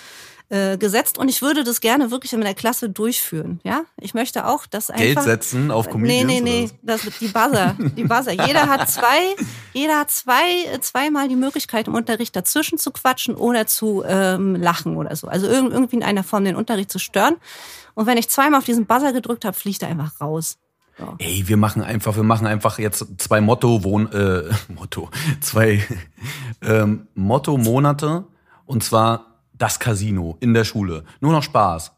äh, 0.50 0.78
gesetzt 0.78 1.18
und 1.18 1.28
ich 1.28 1.42
würde 1.42 1.62
das 1.62 1.80
gerne 1.80 2.10
wirklich 2.10 2.32
in 2.32 2.40
der 2.40 2.54
Klasse 2.54 2.88
durchführen. 2.88 3.60
Ja, 3.64 3.82
ich 4.00 4.14
möchte 4.14 4.46
auch, 4.46 4.66
dass 4.66 4.90
einfach 4.90 5.04
Geld 5.04 5.22
setzen 5.22 5.70
auf 5.70 5.90
Comedians. 5.90 6.26
Nee, 6.26 6.40
nee, 6.40 6.66
nee, 6.66 6.70
das 6.82 7.04
wird 7.04 7.20
die 7.20 7.28
Buzzer, 7.28 7.76
die 7.78 8.04
Buzzer. 8.04 8.32
Jeder 8.32 8.66
hat 8.68 8.88
zwei, 8.90 9.34
jeder 9.74 9.98
hat 9.98 10.10
zwei, 10.10 10.78
zweimal 10.80 11.28
die 11.28 11.36
Möglichkeit 11.36 11.86
im 11.88 11.94
Unterricht 11.94 12.34
dazwischen 12.34 12.78
zu 12.78 12.92
quatschen 12.92 13.34
oder 13.34 13.66
zu 13.66 14.02
ähm, 14.06 14.56
lachen 14.56 14.96
oder 14.96 15.14
so. 15.16 15.28
Also 15.28 15.46
irgendwie 15.46 15.96
in 15.96 16.02
einer 16.02 16.24
Form 16.24 16.44
den 16.44 16.56
Unterricht 16.56 16.90
zu 16.90 16.98
stören. 16.98 17.36
Und 17.94 18.06
wenn 18.06 18.16
ich 18.16 18.28
zweimal 18.28 18.60
auf 18.60 18.64
diesen 18.64 18.86
Buzzer 18.86 19.12
gedrückt 19.12 19.44
habe, 19.44 19.56
fliegt 19.56 19.82
er 19.82 19.88
einfach 19.88 20.20
raus. 20.20 20.56
So. 20.98 21.14
Ey, 21.18 21.44
wir 21.46 21.56
machen 21.56 21.82
einfach, 21.82 22.16
wir 22.16 22.24
machen 22.24 22.46
einfach 22.46 22.78
jetzt 22.78 23.06
zwei 23.18 23.40
Motto 23.40 23.84
Wohn 23.84 24.10
äh, 24.12 24.44
Motto, 24.72 25.10
zwei 25.40 25.84
ähm, 26.62 27.06
Motto 27.14 27.56
Monate 27.56 28.24
und 28.66 28.82
zwar 28.82 29.27
das 29.58 29.78
Casino 29.78 30.36
in 30.40 30.54
der 30.54 30.64
Schule. 30.64 31.04
Nur 31.20 31.32
noch 31.32 31.42
Spaß. 31.42 31.92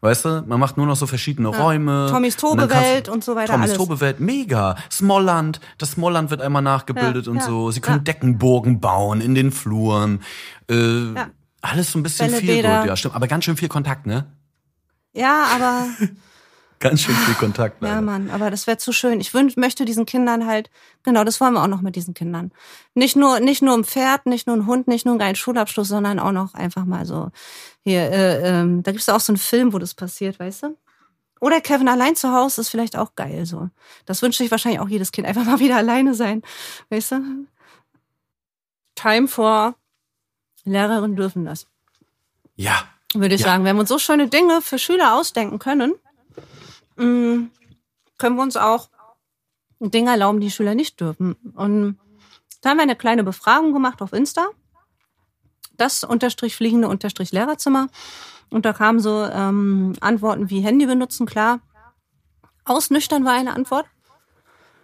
Weißt 0.00 0.24
du, 0.24 0.44
man 0.46 0.60
macht 0.60 0.76
nur 0.76 0.86
noch 0.86 0.96
so 0.96 1.06
verschiedene 1.06 1.50
ja. 1.50 1.58
Räume. 1.58 2.08
Tommys 2.10 2.36
Tobewelt 2.36 3.08
und, 3.08 3.14
und, 3.14 3.24
so 3.24 3.34
weiter. 3.34 3.54
Tommys 3.54 3.70
alles. 3.70 3.78
Tobewelt, 3.78 4.20
mega. 4.20 4.76
Smolland, 4.90 5.60
das 5.78 5.92
Smolland 5.92 6.30
wird 6.30 6.42
einmal 6.42 6.62
nachgebildet 6.62 7.26
ja, 7.26 7.32
und 7.32 7.38
ja, 7.38 7.44
so. 7.44 7.70
Sie 7.70 7.80
können 7.80 8.04
Deckenburgen 8.04 8.80
bauen 8.80 9.20
in 9.20 9.34
den 9.34 9.52
Fluren. 9.52 10.20
Äh, 10.68 11.14
Alles 11.60 11.92
so 11.92 11.98
ein 11.98 12.02
bisschen 12.02 12.30
viel 12.30 12.56
gut, 12.56 12.64
ja, 12.64 12.96
stimmt. 12.96 13.14
Aber 13.14 13.26
ganz 13.26 13.44
schön 13.44 13.56
viel 13.56 13.68
Kontakt, 13.68 14.06
ne? 14.06 14.26
Ja, 15.14 15.46
aber 15.54 15.86
Ganz 16.84 17.00
schön 17.00 17.14
viel 17.14 17.34
Kontakt. 17.36 17.80
Leider. 17.80 17.94
Ja, 17.94 18.00
Mann, 18.02 18.28
aber 18.28 18.50
das 18.50 18.66
wäre 18.66 18.76
zu 18.76 18.92
schön. 18.92 19.18
Ich 19.18 19.32
wünsch, 19.32 19.56
möchte 19.56 19.86
diesen 19.86 20.04
Kindern 20.04 20.46
halt, 20.46 20.68
genau, 21.02 21.24
das 21.24 21.40
wollen 21.40 21.54
wir 21.54 21.62
auch 21.62 21.66
noch 21.66 21.80
mit 21.80 21.96
diesen 21.96 22.12
Kindern. 22.12 22.52
Nicht 22.92 23.16
nur, 23.16 23.40
nicht 23.40 23.62
nur 23.62 23.74
ein 23.74 23.84
Pferd, 23.84 24.26
nicht 24.26 24.46
nur 24.46 24.54
ein 24.54 24.66
Hund, 24.66 24.86
nicht 24.86 25.06
nur 25.06 25.12
einen 25.12 25.18
geilen 25.18 25.34
Schulabschluss, 25.34 25.88
sondern 25.88 26.18
auch 26.18 26.32
noch 26.32 26.52
einfach 26.52 26.84
mal 26.84 27.06
so 27.06 27.30
hier, 27.80 28.02
äh, 28.12 28.50
ähm, 28.50 28.82
da 28.82 28.92
gibt's 28.92 29.08
auch 29.08 29.20
so 29.20 29.32
einen 29.32 29.38
Film, 29.38 29.72
wo 29.72 29.78
das 29.78 29.94
passiert, 29.94 30.38
weißt 30.38 30.64
du? 30.64 30.76
Oder 31.40 31.62
Kevin 31.62 31.88
allein 31.88 32.16
zu 32.16 32.34
Hause 32.34 32.60
ist 32.60 32.68
vielleicht 32.68 32.98
auch 32.98 33.14
geil 33.14 33.46
so. 33.46 33.70
Das 34.04 34.20
wünscht 34.20 34.36
sich 34.36 34.50
wahrscheinlich 34.50 34.80
auch 34.80 34.88
jedes 34.90 35.10
Kind, 35.10 35.26
einfach 35.26 35.44
mal 35.46 35.60
wieder 35.60 35.78
alleine 35.78 36.12
sein, 36.12 36.42
weißt 36.90 37.12
du? 37.12 37.46
Time 38.94 39.26
for 39.26 39.74
Lehrerinnen 40.64 41.16
dürfen 41.16 41.46
das. 41.46 41.66
Ja. 42.56 42.84
Würde 43.14 43.36
ich 43.36 43.40
ja. 43.40 43.46
sagen. 43.46 43.64
Wenn 43.64 43.74
wir 43.76 43.80
uns 43.80 43.88
so 43.88 43.98
schöne 43.98 44.28
Dinge 44.28 44.60
für 44.60 44.78
Schüler 44.78 45.14
ausdenken 45.14 45.58
können, 45.58 45.94
mm, 46.96 47.50
können 48.18 48.36
wir 48.36 48.42
uns 48.42 48.56
auch 48.56 48.88
Dinge 49.80 50.10
erlauben, 50.10 50.40
die 50.40 50.50
Schüler 50.50 50.74
nicht 50.74 51.00
dürfen. 51.00 51.34
Und 51.54 51.98
da 52.62 52.70
haben 52.70 52.78
wir 52.78 52.82
eine 52.82 52.96
kleine 52.96 53.24
Befragung 53.24 53.72
gemacht 53.72 54.00
auf 54.00 54.12
Insta. 54.12 54.46
Das 55.76 56.04
unterstrich 56.04 56.56
fliegende 56.56 56.88
unterstrich 56.88 57.32
Lehrerzimmer. 57.32 57.88
Und 58.50 58.64
da 58.64 58.72
kamen 58.72 59.00
so 59.00 59.24
ähm, 59.24 59.94
Antworten 60.00 60.48
wie 60.50 60.60
Handy 60.60 60.86
benutzen, 60.86 61.26
klar. 61.26 61.60
Ausnüchtern 62.64 63.24
war 63.24 63.32
eine 63.32 63.54
Antwort. 63.54 63.86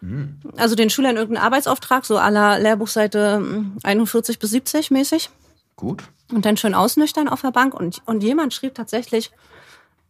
Mhm. 0.01 0.41
Also 0.57 0.75
den 0.75 0.91
Schülern 0.91 1.17
irgendeinen 1.17 1.45
Arbeitsauftrag, 1.45 2.05
so 2.05 2.19
aller 2.19 2.59
Lehrbuchseite 2.59 3.43
41 3.83 4.39
bis 4.39 4.51
70 4.51 4.91
mäßig. 4.91 5.31
Gut. 5.77 6.05
Und 6.33 6.45
dann 6.45 6.57
schön 6.57 6.75
ausnüchtern 6.75 7.29
auf 7.29 7.41
der 7.43 7.53
Bank. 7.53 7.75
Und, 7.75 8.03
und 8.07 8.23
jemand 8.23 8.53
schrieb 8.53 8.75
tatsächlich 8.75 9.31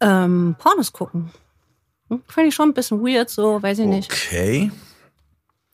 ähm, 0.01 0.57
Pornos 0.59 0.93
gucken. 0.93 1.31
Hm, 2.11 2.23
Finde 2.27 2.49
ich 2.49 2.55
schon 2.55 2.71
ein 2.71 2.75
bisschen 2.75 3.01
weird, 3.01 3.31
so, 3.31 3.63
weiß 3.63 3.79
ich 3.79 3.87
nicht. 3.87 4.13
Okay. 4.13 4.71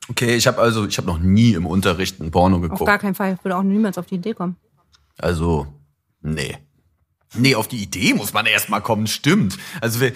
Okay, 0.09 0.37
ich 0.37 0.47
habe 0.47 0.61
also, 0.61 0.87
ich 0.87 0.97
habe 0.99 1.09
noch 1.09 1.19
nie 1.19 1.55
im 1.55 1.67
Unterricht 1.67 2.21
ein 2.21 2.31
Porno 2.31 2.61
geguckt. 2.61 2.81
Auf 2.81 2.87
gar 2.87 2.99
keinen 2.99 3.15
Fall. 3.15 3.35
Ich 3.39 3.45
würde 3.45 3.57
auch 3.57 3.63
niemals 3.63 3.99
auf 3.99 4.07
die 4.07 4.17
Idee 4.17 4.35
kommen. 4.35 4.57
Also, 5.19 5.67
nee. 6.23 6.59
Nee, 7.35 7.55
auf 7.55 7.69
die 7.69 7.83
Idee 7.83 8.15
muss 8.15 8.33
man 8.33 8.47
erst 8.47 8.69
mal 8.69 8.81
kommen, 8.81 9.07
stimmt. 9.07 9.59
Also 9.81 10.07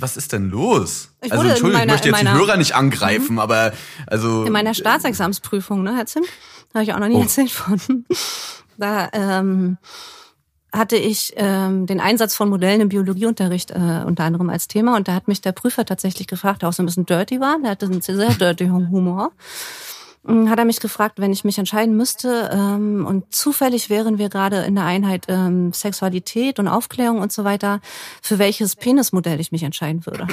was 0.00 0.16
ist 0.16 0.32
denn 0.32 0.50
los? 0.50 1.10
Ich 1.22 1.32
also 1.32 1.46
Entschuldigung, 1.46 1.80
meiner, 1.80 1.94
ich 1.94 2.04
möchte 2.04 2.08
jetzt 2.08 2.22
die 2.22 2.38
Hörer 2.38 2.56
nicht 2.56 2.74
angreifen, 2.74 3.34
mhm. 3.34 3.38
aber 3.38 3.72
also 4.06 4.44
in 4.44 4.52
meiner 4.52 4.74
Staatsexamensprüfung, 4.74 5.82
ne, 5.82 5.96
Herr 5.96 6.06
Zimt, 6.06 6.26
habe 6.74 6.82
ich 6.82 6.92
auch 6.92 6.98
noch 6.98 7.08
nie 7.08 7.14
oh. 7.14 7.22
erzählt 7.22 7.50
von. 7.50 8.04
Da 8.76 9.10
ähm, 9.12 9.76
hatte 10.72 10.96
ich 10.96 11.32
ähm, 11.36 11.86
den 11.86 12.00
Einsatz 12.00 12.34
von 12.34 12.48
Modellen 12.48 12.80
im 12.80 12.88
Biologieunterricht 12.88 13.70
äh, 13.70 14.04
unter 14.06 14.24
anderem 14.24 14.50
als 14.50 14.68
Thema. 14.68 14.96
Und 14.96 15.08
da 15.08 15.14
hat 15.14 15.28
mich 15.28 15.40
der 15.40 15.52
Prüfer 15.52 15.84
tatsächlich 15.84 16.26
gefragt, 16.26 16.62
der 16.62 16.68
auch 16.68 16.72
so 16.72 16.82
ein 16.82 16.86
bisschen 16.86 17.06
dirty 17.06 17.40
war, 17.40 17.58
der 17.60 17.70
hatte 17.72 17.86
einen 17.86 18.00
sehr 18.00 18.34
dirty 18.34 18.66
Humor. 18.66 19.32
Hat 20.26 20.58
er 20.58 20.66
mich 20.66 20.80
gefragt, 20.80 21.18
wenn 21.18 21.32
ich 21.32 21.44
mich 21.44 21.56
entscheiden 21.56 21.96
müsste 21.96 22.50
ähm, 22.52 23.06
und 23.06 23.34
zufällig 23.34 23.88
wären 23.88 24.18
wir 24.18 24.28
gerade 24.28 24.58
in 24.64 24.74
der 24.74 24.84
Einheit 24.84 25.24
ähm, 25.28 25.72
Sexualität 25.72 26.58
und 26.58 26.68
Aufklärung 26.68 27.20
und 27.20 27.32
so 27.32 27.44
weiter, 27.44 27.80
für 28.20 28.38
welches 28.38 28.76
Penismodell 28.76 29.40
ich 29.40 29.50
mich 29.50 29.62
entscheiden 29.62 30.04
würde. 30.04 30.26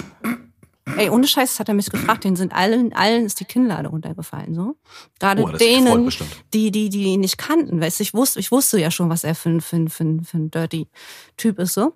Ey, 0.96 1.10
ohne 1.10 1.28
Scheiß, 1.28 1.52
das 1.52 1.60
hat 1.60 1.68
er 1.68 1.74
mich 1.74 1.90
gefragt, 1.90 2.24
denen 2.24 2.36
sind 2.36 2.54
allen, 2.54 2.94
allen 2.94 3.26
ist 3.26 3.40
die 3.40 3.46
Kinnlade 3.46 3.90
runtergefallen, 3.90 4.54
so. 4.54 4.76
Gerade 5.20 5.44
oh, 5.44 5.50
denen, 5.50 6.10
die, 6.54 6.72
die, 6.72 6.90
die 6.90 7.04
ihn 7.04 7.22
nicht 7.22 7.38
kannten, 7.38 7.82
weißt 7.82 8.00
ich 8.02 8.14
wusste, 8.14 8.40
ich 8.40 8.52
wusste 8.52 8.80
ja 8.80 8.90
schon, 8.90 9.10
was 9.10 9.24
er 9.24 9.36
für 9.36 9.50
ein, 9.50 9.62
für 9.62 9.76
ein, 9.76 9.90
für 9.90 10.04
ein, 10.04 10.24
für 10.24 10.38
ein 10.38 10.52
dirty 10.52 10.88
Typ 11.36 11.60
ist, 11.60 11.74
so. 11.74 11.94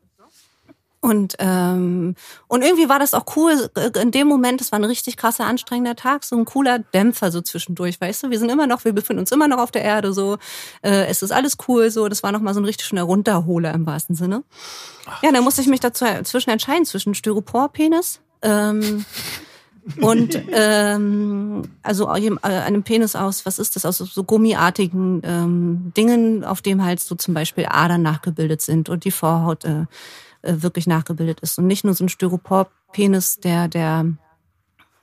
Und, 1.04 1.36
ähm, 1.40 2.14
und 2.48 2.62
irgendwie 2.62 2.88
war 2.88 3.00
das 3.00 3.16
auch 3.16 3.26
cool. 3.36 3.72
In 4.00 4.12
dem 4.12 4.28
Moment, 4.28 4.62
das 4.62 4.72
war 4.72 4.78
ein 4.78 4.86
richtig 4.86 5.18
krasser, 5.18 5.46
anstrengender 5.46 5.96
Tag, 5.96 6.24
so 6.24 6.38
ein 6.38 6.46
cooler 6.46 6.78
Dämpfer 6.78 7.32
so 7.32 7.42
zwischendurch, 7.42 8.00
weißt 8.00 8.24
du? 8.24 8.30
Wir 8.30 8.38
sind 8.38 8.52
immer 8.52 8.68
noch, 8.68 8.86
wir 8.86 8.94
befinden 8.94 9.22
uns 9.22 9.32
immer 9.32 9.48
noch 9.48 9.58
auf 9.58 9.72
der 9.72 9.82
Erde, 9.82 10.14
so. 10.14 10.38
Äh, 10.84 11.08
es 11.08 11.24
ist 11.24 11.32
alles 11.32 11.58
cool, 11.68 11.90
so. 11.90 12.08
Das 12.08 12.22
war 12.22 12.32
nochmal 12.32 12.54
so 12.54 12.62
ein 12.62 12.66
richtig 12.66 12.86
schöner 12.86 13.02
Runterholer 13.02 13.74
im 13.74 13.88
wahrsten 13.88 14.16
Sinne. 14.16 14.44
Ach, 15.08 15.24
ja, 15.24 15.32
da 15.32 15.42
musste 15.42 15.62
ich 15.62 15.68
mich 15.68 15.80
dazu 15.80 16.06
zwischen 16.24 16.52
entscheiden, 16.52 16.86
zwischen 16.86 17.16
Styroporpenis, 17.16 18.22
ähm, 18.42 19.06
und 20.00 20.40
ähm, 20.52 21.64
also 21.82 22.08
äh, 22.08 22.38
einem 22.42 22.84
Penis 22.84 23.16
aus, 23.16 23.46
was 23.46 23.60
ist 23.60 23.76
das, 23.76 23.86
aus 23.86 23.98
so 23.98 24.24
gummiartigen 24.24 25.22
ähm, 25.24 25.92
Dingen, 25.98 26.44
auf 26.44 26.62
dem 26.62 26.84
halt 26.84 27.00
so 27.00 27.16
zum 27.16 27.34
Beispiel 27.34 27.66
Adern 27.70 28.02
nachgebildet 28.02 28.62
sind 28.62 28.90
und 28.90 29.06
die 29.06 29.12
Vorhaut 29.12 29.66
äh, 29.66 29.86
äh, 30.44 30.62
wirklich 30.62 30.88
nachgebildet 30.88 31.40
ist. 31.42 31.58
Und 31.58 31.68
nicht 31.68 31.84
nur 31.84 31.94
so 31.94 32.04
ein 32.04 32.10
Styropor-Penis, 32.10 33.40
der, 33.40 33.68
der 33.68 34.06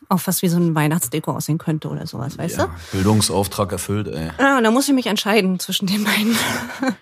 auch 0.08 0.20
fast 0.20 0.42
wie 0.42 0.48
so 0.48 0.56
ein 0.56 0.74
Weihnachtsdeko 0.74 1.32
aussehen 1.32 1.58
könnte 1.58 1.88
oder 1.88 2.06
sowas, 2.06 2.38
weißt 2.38 2.58
ja, 2.58 2.66
du? 2.66 2.96
Bildungsauftrag 2.96 3.72
erfüllt, 3.72 4.08
ey. 4.08 4.30
Ja, 4.38 4.56
und 4.58 4.64
da 4.64 4.70
muss 4.70 4.88
ich 4.88 4.94
mich 4.94 5.06
entscheiden 5.06 5.58
zwischen 5.58 5.86
den 5.86 6.04
beiden. 6.04 6.36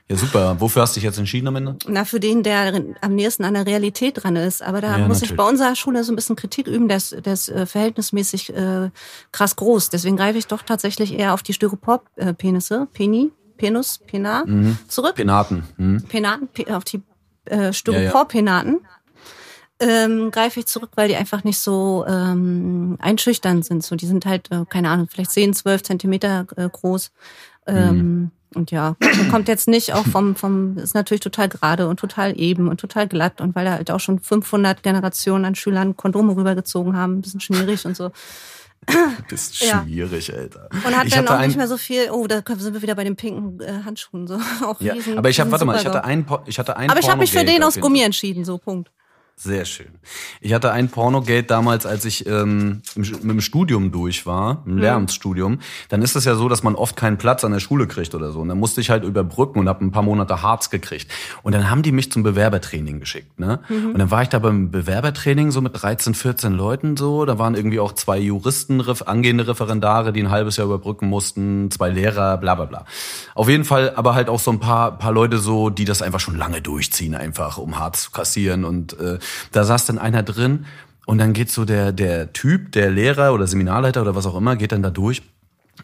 Ja, 0.09 0.16
super. 0.16 0.57
Wofür 0.61 0.83
hast 0.83 0.95
du 0.95 1.01
dich 1.01 1.05
jetzt 1.05 1.19
entschieden 1.19 1.49
am 1.49 1.57
Ende? 1.57 1.77
Na, 1.87 2.05
für 2.05 2.21
den, 2.21 2.42
der 2.42 2.81
am 3.01 3.14
nächsten 3.14 3.45
an 3.45 3.55
der 3.55 3.66
Realität 3.66 4.23
dran 4.23 4.37
ist. 4.37 4.62
Aber 4.62 4.81
da 4.81 4.99
ja, 4.99 5.09
muss 5.09 5.21
natürlich. 5.21 5.31
ich 5.33 5.37
bei 5.37 5.49
unserer 5.49 5.75
Schule 5.77 6.05
so 6.05 6.12
ein 6.12 6.16
bisschen 6.16 6.37
Kritik 6.37 6.66
üben, 6.66 6.88
der 6.88 6.97
ist, 6.97 7.25
der 7.25 7.33
ist 7.33 7.49
äh, 7.49 7.66
verhältnismäßig 7.66 8.55
äh, 8.55 8.90
krass 9.33 9.57
groß. 9.57 9.90
Deswegen 9.90 10.16
greife 10.16 10.38
ich 10.38 10.47
doch 10.47 10.62
tatsächlich 10.62 11.19
eher 11.19 11.35
auf 11.35 11.42
die 11.42 11.53
Styropor-Penisse, 11.53 12.88
Peni, 12.92 13.33
Penus, 13.57 13.99
Penar, 14.07 14.47
mhm. 14.47 14.79
zurück. 14.88 15.14
Penaten. 15.14 15.64
Mhm. 15.77 16.03
Penaten, 16.09 16.49
auf 16.73 16.85
die 16.85 17.03
äh, 17.45 17.73
Styroporpenaten, 17.73 18.81
ja. 18.83 18.88
Ähm, 19.81 20.31
greife 20.31 20.61
ich 20.61 20.67
zurück, 20.67 20.91
weil 20.95 21.09
die 21.09 21.17
einfach 21.17 21.45
nicht 21.45 21.59
so 21.59 22.05
ähm, 22.09 22.97
einschüchtern 23.01 23.62
sind. 23.62 23.83
So, 23.83 23.97
die 23.97 24.07
sind 24.07 24.25
halt, 24.25 24.51
äh, 24.51 24.65
keine 24.69 24.91
Ahnung, 24.91 25.09
vielleicht 25.11 25.33
10, 25.33 25.55
12 25.55 25.83
Zentimeter 25.83 26.47
äh, 26.57 26.69
groß. 26.69 27.12
Ähm, 27.67 27.97
mhm. 27.97 28.31
Und 28.55 28.71
ja, 28.71 28.97
kommt 29.31 29.49
jetzt 29.49 29.69
nicht 29.69 29.93
auch 29.93 30.07
vom, 30.07 30.35
vom, 30.35 30.79
ist 30.79 30.95
natürlich 30.95 31.21
total 31.21 31.49
gerade 31.49 31.89
und 31.89 32.01
total 32.01 32.39
eben 32.41 32.69
und 32.69 32.81
total 32.81 33.07
glatt 33.07 33.41
und 33.43 33.55
weil 33.55 33.67
da 33.67 33.73
halt 33.73 33.91
auch 33.91 34.01
schon 34.01 34.19
500 34.19 34.83
Generationen 34.83 35.45
an 35.45 35.55
Schülern 35.55 35.97
Kondome 35.97 36.35
rübergezogen 36.35 36.97
haben, 36.97 37.19
ein 37.19 37.21
bisschen 37.21 37.41
schmierig 37.41 37.85
und 37.85 37.97
so. 37.97 38.12
Das 39.29 39.43
ist 39.43 39.57
schwierig, 39.57 40.29
ja. 40.29 40.35
Alter. 40.35 40.69
Und 40.71 40.97
hat 40.97 41.07
ich 41.07 41.15
dann 41.15 41.27
auch 41.27 41.41
nicht 41.41 41.57
mehr 41.57 41.67
so 41.67 41.77
viel, 41.77 42.11
oh, 42.11 42.27
da 42.27 42.43
sind 42.57 42.73
wir 42.73 42.83
wieder 42.83 42.95
bei 42.95 43.05
den 43.05 43.17
pinken 43.17 43.61
äh, 43.61 43.83
Handschuhen. 43.85 44.27
So. 44.27 44.39
auch 44.65 44.81
ja, 44.81 44.95
riesen, 44.95 45.19
aber 45.19 45.29
ich 45.29 45.41
habe, 45.41 45.51
warte 45.51 45.65
mal, 45.65 45.77
ich 45.77 45.85
hatte 45.85 46.05
einen, 46.05 46.27
ich 46.47 46.59
hatte 46.59 46.77
einen 46.77 46.91
Aber 46.91 47.01
ich 47.01 47.09
habe 47.09 47.19
mich 47.19 47.33
für 47.33 47.45
den 47.45 47.62
aus 47.62 47.81
Gummi 47.81 48.03
entschieden, 48.03 48.45
so 48.45 48.59
Punkt. 48.59 48.91
Sehr 49.38 49.66
schön. 49.66 49.88
Ich 50.40 50.55
hatte 50.55 50.72
ein 50.72 50.88
Pornogate 50.88 51.42
damals, 51.42 51.85
als 51.85 52.07
ich 52.07 52.27
ähm, 52.27 52.81
mit 52.94 53.22
dem 53.22 53.42
Studium 53.42 53.92
durch 53.92 54.25
war, 54.25 54.62
im 54.64 54.77
mhm. 54.77 54.79
Lehramtsstudium. 54.79 55.59
Dann 55.90 56.01
ist 56.01 56.16
es 56.16 56.25
ja 56.25 56.37
so, 56.37 56.49
dass 56.49 56.62
man 56.62 56.75
oft 56.75 56.96
keinen 56.96 57.18
Platz 57.18 57.44
an 57.44 57.53
der 57.53 57.61
Schule 57.61 57.87
kriegt 57.87 58.14
oder 58.14 58.33
so. 58.33 58.40
Und 58.40 58.49
dann 58.49 58.59
musste 58.59 58.81
ich 58.81 58.88
halt 58.88 59.05
überbrücken 59.05 59.59
und 59.59 59.68
habe 59.68 59.85
ein 59.85 59.92
paar 59.92 60.03
Monate 60.03 60.40
Harz 60.40 60.70
gekriegt. 60.70 61.12
Und 61.42 61.55
dann 61.55 61.68
haben 61.68 61.83
die 61.83 61.92
mich 61.92 62.11
zum 62.11 62.22
Bewerbertraining 62.22 62.99
geschickt. 62.99 63.38
Ne? 63.38 63.61
Mhm. 63.68 63.90
Und 63.90 63.99
dann 63.99 64.11
war 64.11 64.22
ich 64.22 64.31
da 64.31 64.38
beim 64.38 64.70
Bewerbertraining 64.70 65.51
so 65.51 65.61
mit 65.61 65.83
13, 65.83 66.14
14 66.14 66.55
Leuten 66.55 66.96
so. 66.96 67.27
Da 67.27 67.38
waren 67.38 67.55
irgendwie 67.55 67.79
auch 67.79 67.92
zwei 67.92 68.18
Juristen, 68.18 68.81
angehende 68.81 69.46
Referendare, 69.46 70.14
die 70.14 70.22
ein 70.22 70.31
halbes 70.31 70.57
Jahr 70.57 70.66
überbrücken 70.66 71.11
mussten, 71.11 71.70
zwei 71.70 71.90
Lehrer, 71.90 72.38
bla 72.38 72.55
bla 72.55 72.64
bla. 72.64 72.87
Auf 73.35 73.51
jeden 73.51 73.66
Fall 73.66 73.92
aber 73.96 74.14
halt 74.14 74.31
auch 74.31 74.40
so 74.40 74.51
ein 74.51 74.61
paar, 74.61 74.96
paar 74.96 75.12
Leute 75.12 75.37
so, 75.37 75.68
die 75.68 75.85
das 75.85 76.01
einfach 76.01 76.20
schon 76.20 76.38
lange 76.38 76.62
durchziehen, 76.62 77.14
einfach 77.14 77.59
um 77.59 77.79
Harz 77.79 78.05
zu 78.05 78.12
kassieren 78.12 78.64
und 78.64 78.99
äh, 78.99 79.18
da 79.53 79.65
saß 79.65 79.87
dann 79.87 79.99
einer 79.99 80.23
drin 80.23 80.67
und 81.07 81.19
dann 81.19 81.33
geht 81.33 81.51
so 81.51 81.65
der, 81.65 81.93
der 81.93 82.33
Typ, 82.33 82.73
der 82.73 82.91
Lehrer 82.91 83.33
oder 83.33 83.47
Seminarleiter 83.47 84.03
oder 84.03 84.15
was 84.15 84.27
auch 84.27 84.37
immer, 84.37 84.57
geht 84.57 84.73
dann 84.73 84.83
da 84.83 84.91
durch 84.91 85.23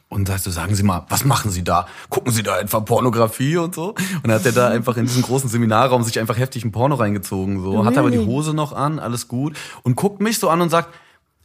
und 0.09 0.29
sagt 0.29 0.43
so, 0.43 0.51
sagen 0.51 0.75
Sie 0.75 0.83
mal, 0.83 1.07
was 1.09 1.25
machen 1.25 1.51
Sie 1.51 1.65
da? 1.65 1.87
Gucken 2.09 2.33
Sie 2.33 2.43
da 2.43 2.59
etwa 2.59 2.81
Pornografie 2.81 3.57
und 3.57 3.75
so? 3.75 3.91
Und 3.91 4.25
dann 4.25 4.33
hat 4.33 4.47
er 4.47 4.53
da 4.53 4.69
einfach 4.69 4.97
in 4.97 5.07
diesem 5.07 5.23
großen 5.23 5.49
Seminarraum 5.49 6.03
sich 6.03 6.19
einfach 6.19 6.39
heftig 6.39 6.65
ein 6.65 6.73
Porno 6.73 6.95
reingezogen, 6.97 7.63
so. 7.63 7.85
Hat 7.85 7.97
aber 7.97 8.11
die 8.11 8.19
Hose 8.19 8.55
noch 8.55 8.73
an, 8.73 8.99
alles 8.99 9.29
gut. 9.29 9.57
Und 9.83 9.97
guckt 9.97 10.21
mich 10.21 10.39
so 10.39 10.49
an 10.49 10.61
und 10.61 10.71
sagt, 10.71 10.95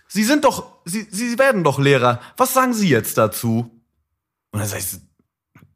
Sie 0.07 0.23
sind 0.23 0.45
doch, 0.45 0.65
Sie, 0.85 1.07
Sie 1.11 1.37
werden 1.37 1.63
doch 1.63 1.79
Lehrer. 1.79 2.21
Was 2.37 2.53
sagen 2.53 2.73
Sie 2.73 2.89
jetzt 2.89 3.17
dazu? 3.17 3.69
Und 4.51 4.59
dann 4.59 4.67
sag 4.67 4.79
ich, 4.79 4.85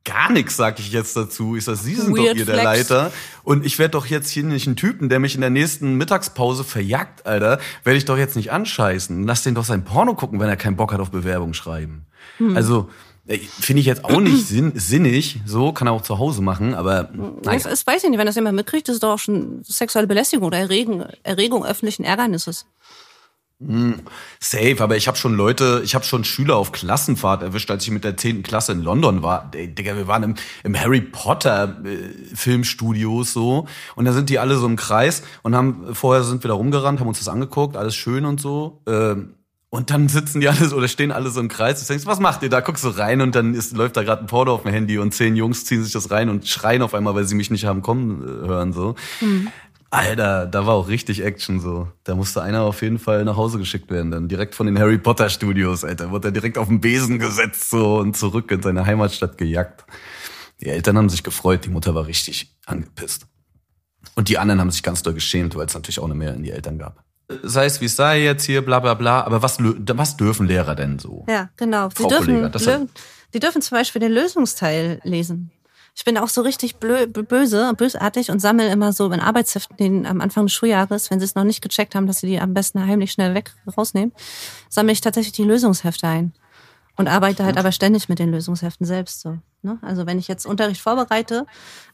gar 0.04 0.32
nichts, 0.32 0.56
sag 0.58 0.80
ich 0.80 0.92
jetzt 0.92 1.16
dazu. 1.16 1.56
Ich 1.56 1.66
sag, 1.66 1.76
Sie 1.78 1.96
sind 1.96 2.16
Weird 2.16 2.30
doch 2.30 2.36
hier 2.36 2.46
Flex. 2.46 2.48
der 2.48 2.64
Leiter. 2.64 3.12
Und 3.44 3.66
ich 3.66 3.80
werde 3.80 3.92
doch 3.92 4.06
jetzt 4.06 4.30
hier 4.30 4.44
nicht 4.44 4.68
einen 4.68 4.76
Typen, 4.76 5.10
der 5.10 5.20
mich 5.20 5.36
in 5.36 5.42
der 5.42 5.50
nächsten 5.50 5.96
Mittagspause 5.96 6.64
verjagt, 6.64 7.26
Alter, 7.26 7.60
werde 7.84 7.98
ich 7.98 8.06
doch 8.06 8.18
jetzt 8.18 8.36
nicht 8.36 8.52
anscheißen. 8.52 9.26
Lass 9.26 9.44
den 9.44 9.56
doch 9.56 9.66
sein 9.66 9.84
Porno 9.84 10.16
gucken, 10.16 10.40
wenn 10.40 10.50
er 10.50 10.58
keinen 10.58 10.76
Bock 10.76 10.94
hat 10.94 11.00
auf 11.00 11.12
Bewerbung 11.12 11.54
schreiben. 11.54 12.06
Hm. 12.38 12.56
Also, 12.56 12.90
äh, 13.28 13.38
Finde 13.38 13.82
ich 13.82 13.86
jetzt 13.86 14.04
auch 14.04 14.20
nicht 14.20 14.48
sinn, 14.48 14.74
sinnig, 14.76 15.42
so 15.46 15.74
kann 15.74 15.88
er 15.88 15.94
auch 15.94 16.02
zu 16.02 16.18
Hause 16.18 16.42
machen, 16.42 16.74
aber 16.74 17.10
naja. 17.14 17.40
das, 17.44 17.64
das 17.64 17.88
weiß 17.88 18.04
ich 18.04 18.10
nicht, 18.10 18.18
wenn 18.18 18.26
das 18.26 18.36
jemand 18.36 18.56
mitkriegt, 18.56 18.88
das 18.88 18.96
ist 18.96 19.04
doch 19.04 19.14
auch 19.14 19.20
schon 19.20 19.64
sexuelle 19.64 20.08
Belästigung 20.08 20.48
oder 20.48 20.58
Erregung, 20.58 21.06
Erregung 21.22 21.64
öffentlichen 21.64 22.04
Ärgernisses. 22.04 22.66
Mm, 23.63 23.93
safe, 24.39 24.78
aber 24.80 24.97
ich 24.97 25.08
habe 25.08 25.17
schon 25.17 25.36
Leute, 25.36 25.82
ich 25.84 25.93
habe 25.93 26.04
schon 26.04 26.24
Schüler 26.24 26.56
auf 26.56 26.71
Klassenfahrt 26.71 27.43
erwischt, 27.43 27.69
als 27.69 27.84
ich 27.84 27.91
mit 27.91 28.04
der 28.04 28.17
10. 28.17 28.41
Klasse 28.41 28.71
in 28.71 28.82
London 28.82 29.21
war. 29.21 29.52
Digga, 29.52 29.95
wir 29.95 30.08
waren 30.08 30.24
im, 30.24 30.36
im 30.63 30.80
Harry 30.80 31.02
Potter 31.02 31.78
äh, 31.86 32.36
Filmstudios 32.36 33.34
so 33.34 33.67
und 33.95 34.06
da 34.06 34.13
sind 34.13 34.30
die 34.32 34.39
alle 34.39 34.56
so 34.56 34.65
im 34.65 34.78
Kreis 34.78 35.21
und 35.43 35.56
haben 35.56 35.93
vorher 35.93 36.24
sind 36.24 36.43
wir 36.43 36.47
da 36.47 36.56
rumgerannt, 36.56 37.00
haben 37.00 37.08
uns 37.08 37.19
das 37.19 37.28
angeguckt, 37.28 37.78
alles 37.78 37.95
schön 37.95 38.26
und 38.26 38.41
so. 38.41 38.82
Ähm, 38.88 39.36
und 39.69 39.89
dann 39.89 40.10
sitzen 40.10 40.41
die 40.41 40.50
alle 40.50 40.76
oder 40.76 40.88
stehen 40.88 41.12
alle 41.12 41.30
so 41.30 41.39
im 41.39 41.47
Kreis. 41.47 41.82
Ich 41.82 41.88
denkst, 41.88 42.06
was 42.06 42.19
macht 42.19 42.43
ihr 42.43 42.50
da? 42.50 42.60
Guckst 42.60 42.84
du 42.84 42.89
rein 42.89 43.21
und 43.21 43.36
dann 43.36 43.54
ist, 43.54 43.78
läuft 43.78 43.95
da 43.95 44.04
gerade 44.04 44.24
ein 44.24 44.28
Porno 44.28 44.54
auf 44.54 44.63
dem 44.63 44.71
Handy 44.71 44.97
und 44.97 45.13
zehn 45.13 45.36
Jungs 45.36 45.65
ziehen 45.65 45.84
sich 45.84 45.93
das 45.93 46.12
rein 46.12 46.30
und 46.30 46.47
schreien 46.47 46.82
auf 46.82 46.93
einmal, 46.93 47.15
weil 47.15 47.26
sie 47.26 47.36
mich 47.36 47.52
nicht 47.52 47.65
haben 47.65 47.82
kommen 47.84 48.21
äh, 48.21 48.47
hören 48.47 48.74
so. 48.74 48.95
Mhm. 49.21 49.47
Alter, 49.92 50.46
da 50.46 50.66
war 50.66 50.76
auch 50.76 50.88
richtig 50.88 51.22
Action 51.22 51.60
so. 51.60 51.90
Da 52.06 52.16
musste 52.16 52.42
einer 52.42 52.62
auf 52.62 52.82
jeden 52.82 52.98
Fall 52.98 53.26
nach 53.26 53.36
Hause 53.36 53.58
geschickt 53.58 53.92
werden, 53.92 54.10
dann 54.10 54.30
direkt 54.30 54.56
von 54.56 54.66
den 54.66 54.80
Harry 54.80 54.98
Potter 54.98 55.30
Studios, 55.30 55.84
Alter. 55.84 56.12
Wurde 56.12 56.30
er 56.30 56.32
direkt 56.32 56.58
auf 56.58 56.70
den 56.70 56.80
Besen 56.80 57.20
gesetzt 57.20 57.70
so 57.70 57.98
und 57.98 58.16
zurück 58.16 58.50
in 58.52 58.62
seine 58.62 58.86
Heimatstadt 58.86 59.38
gejagt. 59.38 59.86
Die 60.62 60.68
Eltern 60.68 60.98
haben 60.98 61.10
sich 61.10 61.24
gefreut, 61.24 61.66
die 61.66 61.70
Mutter 61.70 61.94
war 61.94 62.08
richtig 62.08 62.56
angepisst. 62.66 63.28
Und 64.16 64.30
die 64.30 64.38
anderen 64.38 64.62
haben 64.62 64.72
sich 64.72 64.82
ganz 64.82 65.04
doll 65.04 65.14
geschämt, 65.14 65.56
weil 65.56 65.66
es 65.66 65.74
natürlich 65.74 66.00
auch 66.00 66.06
eine 66.06 66.16
Mehr 66.16 66.34
in 66.36 66.44
die 66.44 66.52
Eltern 66.52 66.80
gab. 66.80 67.04
Sei 67.44 67.66
es 67.66 67.82
wie 67.82 67.86
es 67.86 67.96
sei 67.98 68.24
jetzt 68.24 68.46
hier, 68.46 68.64
bla 68.64 68.80
bla 68.80 68.94
bla, 68.94 69.24
aber 69.24 69.42
was, 69.42 69.58
was 69.60 70.18
dürfen 70.18 70.48
Lehrer 70.48 70.76
denn 70.76 71.00
so? 71.00 71.26
Ja, 71.28 71.50
genau. 71.58 71.90
Sie 71.98 72.08
dürfen, 72.08 72.90
die 73.34 73.40
dürfen 73.40 73.62
zum 73.62 73.78
Beispiel 73.78 74.00
den 74.00 74.12
Lösungsteil 74.14 75.02
lesen. 75.04 75.52
Ich 75.94 76.06
bin 76.06 76.18
auch 76.18 76.30
so 76.30 76.42
richtig 76.42 76.78
blö, 76.78 77.06
böse, 77.08 77.74
bösartig 77.76 78.32
und 78.32 78.40
sammle 78.40 78.72
immer 78.72 78.94
so 78.94 79.12
in 79.12 79.20
Arbeitsheften 79.20 79.78
den, 79.78 80.06
am 80.06 80.22
Anfang 80.22 80.46
des 80.46 80.54
Schuljahres, 80.54 81.12
wenn 81.12 81.20
sie 81.20 81.26
es 81.26 81.36
noch 81.36 81.44
nicht 81.44 81.62
gecheckt 81.62 81.96
haben, 81.96 82.08
dass 82.08 82.22
sie 82.22 82.28
die 82.28 82.40
am 82.40 82.54
besten 82.54 82.86
heimlich 82.86 83.12
schnell 83.12 83.34
weg 83.34 83.52
rausnehmen, 83.78 84.14
sammle 84.70 84.94
ich 84.94 85.02
tatsächlich 85.02 85.34
die 85.34 85.44
Lösungshefte 85.44 86.08
ein. 86.08 86.34
Und 86.98 87.08
arbeite 87.08 87.46
halt 87.46 87.58
aber 87.58 87.72
ständig 87.72 88.10
mit 88.10 88.20
den 88.20 88.32
Lösungsheften 88.32 88.86
selbst 88.86 89.22
so. 89.22 89.38
Ne? 89.64 89.80
Also 89.82 90.06
wenn 90.06 90.20
ich 90.20 90.28
jetzt 90.28 90.46
Unterricht 90.46 90.82
vorbereite, 90.82 91.46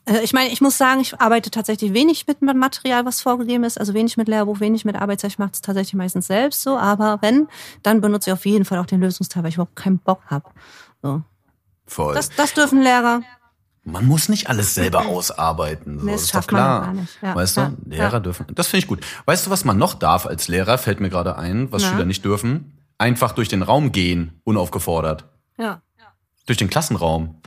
äh, 0.05 0.21
ich 0.21 0.33
meine, 0.33 0.49
ich 0.51 0.59
muss 0.59 0.77
sagen, 0.77 0.99
ich 1.01 1.19
arbeite 1.21 1.51
tatsächlich 1.51 1.93
wenig 1.93 2.25
mit 2.27 2.41
Material, 2.41 3.05
was 3.05 3.21
vorgegeben 3.21 3.63
ist, 3.63 3.79
also 3.79 3.93
wenig 3.93 4.17
mit 4.17 4.27
Lehrbuch, 4.27 4.59
wenig 4.59 4.85
mit 4.85 4.95
Arbeitszeit, 4.95 5.31
ich 5.31 5.39
mache 5.39 5.51
es 5.53 5.61
tatsächlich 5.61 5.93
meistens 5.93 6.27
selbst 6.27 6.61
so, 6.61 6.77
aber 6.77 7.19
wenn, 7.21 7.47
dann 7.83 8.01
benutze 8.01 8.31
ich 8.31 8.33
auf 8.33 8.45
jeden 8.45 8.65
Fall 8.65 8.79
auch 8.79 8.85
den 8.85 8.99
Lösungsteil, 8.99 9.43
weil 9.43 9.49
ich 9.49 9.55
überhaupt 9.55 9.75
keinen 9.75 9.99
Bock 9.99 10.21
habe. 10.27 10.49
So. 11.01 11.21
Voll. 11.85 12.15
Das, 12.15 12.29
das 12.29 12.53
dürfen 12.53 12.81
Lehrer. 12.81 13.21
Man 13.89 14.05
muss 14.05 14.27
nicht 14.27 14.49
alles 14.49 14.75
selber 14.75 15.05
ausarbeiten. 15.05 15.99
So. 15.99 16.05
Nee, 16.05 16.11
das 16.11 16.23
ist 16.23 16.35
doch 16.35 16.45
klar. 16.45 16.93
Ja, 17.21 17.35
weißt 17.35 17.55
du, 17.55 17.61
ja, 17.61 17.71
Lehrer 17.85 18.13
ja. 18.13 18.19
dürfen. 18.19 18.45
Das 18.53 18.67
finde 18.67 18.79
ich 18.83 18.87
gut. 18.87 18.99
Weißt 19.23 19.45
du, 19.45 19.49
was 19.49 19.63
man 19.63 19.77
noch 19.77 19.93
darf 19.93 20.25
als 20.25 20.49
Lehrer? 20.49 20.77
Fällt 20.77 20.99
mir 20.99 21.09
gerade 21.09 21.37
ein, 21.37 21.71
was 21.71 21.85
Schüler 21.85 22.03
nicht 22.03 22.25
dürfen. 22.25 22.77
Einfach 22.97 23.31
durch 23.31 23.47
den 23.47 23.61
Raum 23.61 23.93
gehen, 23.93 24.41
unaufgefordert. 24.43 25.25
Ja. 25.57 25.81
Durch 26.45 26.57
den 26.57 26.69
Klassenraum. 26.69 27.41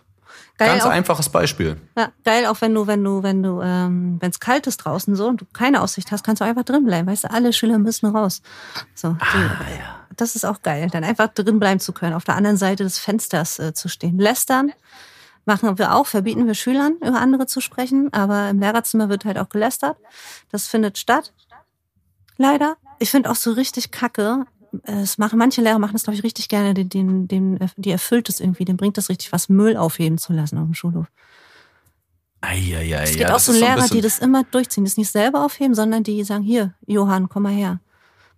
Geil 0.57 0.68
Ganz 0.68 0.85
auch, 0.85 0.90
einfaches 0.90 1.29
Beispiel. 1.29 1.76
Ja, 1.96 2.11
geil, 2.24 2.46
auch 2.46 2.61
wenn 2.61 2.74
du, 2.74 2.87
wenn 2.87 3.05
du, 3.05 3.22
wenn 3.22 3.42
du, 3.42 3.61
ähm, 3.62 4.16
wenn 4.20 4.31
es 4.31 4.40
kalt 4.40 4.66
ist 4.66 4.79
draußen 4.79 5.16
so 5.16 5.26
und 5.26 5.40
du 5.42 5.46
keine 5.53 5.83
Aussicht 5.83 6.11
hast, 6.11 6.24
kannst 6.24 6.40
du 6.40 6.44
einfach 6.46 6.64
drin 6.64 6.85
bleiben. 6.85 7.07
Weißt 7.07 7.24
du, 7.24 7.31
alle 7.31 7.53
Schüler 7.53 7.79
müssen 7.79 8.14
raus. 8.14 8.42
So, 8.94 9.09
ah, 9.09 9.16
die, 9.35 9.79
ja. 9.79 10.07
Das 10.16 10.37
ist 10.37 10.44
auch 10.44 10.62
geil, 10.62 10.88
dann 10.90 11.05
einfach 11.05 11.29
drin 11.29 11.59
bleiben 11.59 11.81
zu 11.81 11.92
können, 11.92 12.14
auf 12.14 12.24
der 12.24 12.37
anderen 12.37 12.59
Seite 12.59 12.85
des 12.85 12.98
Fensters 12.98 13.59
äh, 13.59 13.72
zu 13.72 13.88
stehen. 13.88 14.18
Lästern, 14.18 14.72
Machen 15.46 15.79
wir 15.79 15.94
auch, 15.94 16.07
verbieten 16.07 16.46
wir 16.46 16.55
Schülern, 16.55 16.96
über 16.96 17.20
andere 17.20 17.46
zu 17.46 17.61
sprechen, 17.61 18.12
aber 18.12 18.50
im 18.50 18.61
Lehrerzimmer 18.61 19.09
wird 19.09 19.24
halt 19.24 19.38
auch 19.38 19.48
gelästert. 19.48 19.96
Das 20.50 20.68
findet 20.68 20.98
statt. 20.98 21.33
Leider. 22.37 22.76
Ich 22.98 23.11
finde 23.11 23.31
auch 23.31 23.37
so 23.37 23.53
richtig 23.53 23.90
kacke. 23.90 24.46
Es 24.85 25.18
machen, 25.18 25.38
manche 25.38 25.62
Lehrer 25.62 25.79
machen 25.79 25.94
das, 25.94 26.05
glaube 26.05 26.16
ich, 26.16 26.22
richtig 26.22 26.48
gerne, 26.48 26.74
den, 26.74 26.88
den, 26.88 27.26
den, 27.26 27.59
die 27.76 27.90
erfüllt 27.90 28.29
es 28.29 28.38
irgendwie, 28.38 28.64
den 28.64 28.76
bringt 28.76 28.96
das 28.96 29.09
richtig 29.09 29.33
was, 29.33 29.48
Müll 29.48 29.76
aufheben 29.76 30.16
zu 30.16 30.33
lassen 30.33 30.59
auf 30.59 30.64
dem 30.64 30.74
Schulhof. 30.74 31.07
Eieiei, 32.40 33.03
es 33.03 33.11
gibt 33.11 33.22
ja, 33.22 33.35
auch 33.35 33.40
so 33.40 33.53
Lehrer, 33.53 33.88
die 33.88 34.00
das 34.00 34.18
immer 34.18 34.44
durchziehen, 34.44 34.85
das 34.85 34.96
nicht 34.96 35.11
selber 35.11 35.44
aufheben, 35.44 35.74
sondern 35.74 36.05
die 36.05 36.22
sagen, 36.24 36.42
hier, 36.42 36.74
Johann, 36.87 37.29
komm 37.29 37.42
mal 37.42 37.53
her, 37.53 37.81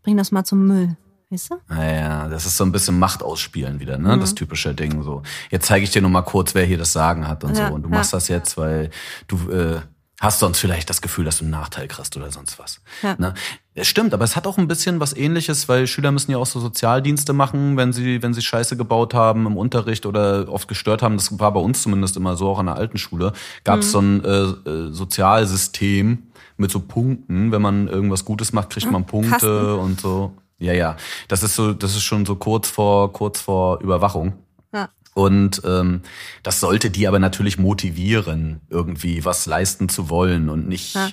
bring 0.03 0.17
das 0.17 0.33
mal 0.33 0.45
zum 0.45 0.67
Müll. 0.67 0.97
Weißt 1.33 1.51
du? 1.51 1.55
Naja, 1.69 2.29
das 2.29 2.45
ist 2.45 2.59
so 2.59 2.65
ein 2.65 2.73
bisschen 2.73 2.99
Macht 2.99 3.23
ausspielen 3.23 3.81
wieder, 3.81 3.97
ne? 3.97 4.17
Mhm. 4.17 4.21
Das 4.21 4.35
typische 4.35 4.75
Ding. 4.75 5.03
So, 5.03 5.23
jetzt 5.51 5.67
zeige 5.67 5.85
ich 5.85 5.91
dir 5.91 6.03
nur 6.03 6.11
mal 6.11 6.23
kurz, 6.23 6.55
wer 6.55 6.67
hier 6.67 6.77
das 6.77 6.93
Sagen 6.93 7.27
hat 7.27 7.43
und 7.43 7.57
ja, 7.57 7.69
so. 7.69 7.75
Und 7.75 7.85
du 7.85 7.89
ja. 7.89 7.97
machst 7.97 8.13
das 8.13 8.29
jetzt, 8.29 8.59
weil 8.59 8.91
du 9.29 9.51
äh, 9.51 9.81
hast 10.21 10.41
sonst 10.41 10.61
vielleicht 10.61 10.91
das 10.91 11.01
Gefühl, 11.01 11.25
dass 11.25 11.39
du 11.39 11.45
einen 11.45 11.53
Nachteil 11.53 11.89
kriegst 11.89 12.15
oder 12.19 12.31
sonst 12.31 12.59
was. 12.59 12.83
Ja. 13.03 13.17
Ne? 13.19 13.33
Es 13.75 13.89
stimmt, 13.89 14.13
aber 14.13 14.25
es 14.25 14.37
hat 14.37 14.47
auch 14.47 14.59
ein 14.59 14.69
bisschen 14.69 15.01
was 15.01 15.17
ähnliches, 15.17 15.71
weil 15.71 15.87
Schüler 15.87 16.13
müssen 16.13 16.31
ja 16.31 16.37
auch 16.37 16.47
so 16.47 16.61
Sozialdienste 16.61 17.33
machen, 17.33 17.79
wenn 17.79 17.95
sie, 17.95 18.23
wenn 18.23 18.35
sie 18.35 18.43
Scheiße 18.43 18.77
gebaut 18.77 19.15
haben 19.15 19.47
im 19.47 19.57
Unterricht 19.57 20.05
oder 20.05 20.51
oft 20.51 20.69
gestört 20.69 21.01
haben. 21.01 21.17
Das 21.17 21.39
war 21.41 21.53
bei 21.55 21.61
uns 21.61 21.83
zumindest 21.83 22.19
immer 22.19 22.37
so, 22.37 22.51
auch 22.51 22.59
an 22.59 22.67
der 22.67 22.77
alten 22.77 22.99
Schule. 22.99 23.33
Gab 23.65 23.79
es 23.79 23.87
mhm. 23.87 23.91
so 23.91 23.99
ein 24.01 24.25
äh, 24.25 24.71
äh, 24.71 24.93
Sozialsystem 24.93 26.25
mit 26.59 26.71
so 26.71 26.81
Punkten. 26.81 27.51
Wenn 27.51 27.63
man 27.63 27.89
irgendwas 27.89 28.27
Gutes 28.27 28.53
macht, 28.53 28.69
kriegt 28.69 28.91
man 28.91 29.07
Punkte 29.07 29.31
Kasten. 29.31 29.79
und 29.79 30.01
so. 30.01 30.33
Ja, 30.63 30.73
ja. 30.73 30.97
Das 31.29 31.43
ist 31.43 31.57
so, 31.57 31.73
das 31.73 31.97
ist 31.97 32.05
schon 32.05 32.25
so 32.25 32.37
kurz 32.37 32.69
vor, 32.69 33.13
kurz 33.13 33.41
vor 33.41 33.81
Überwachung. 33.81 34.35
Ja. 34.73 34.89
Und 35.13 35.61
ähm, 35.67 36.03
das 36.43 36.61
sollte 36.61 36.89
die 36.89 37.09
aber 37.09 37.19
natürlich 37.19 37.59
motivieren, 37.59 38.61
irgendwie 38.71 39.25
was 39.25 39.45
leisten 39.47 39.89
zu 39.89 40.09
wollen 40.09 40.49
und 40.49 40.69
nicht 40.69 40.95
ja. 40.95 41.11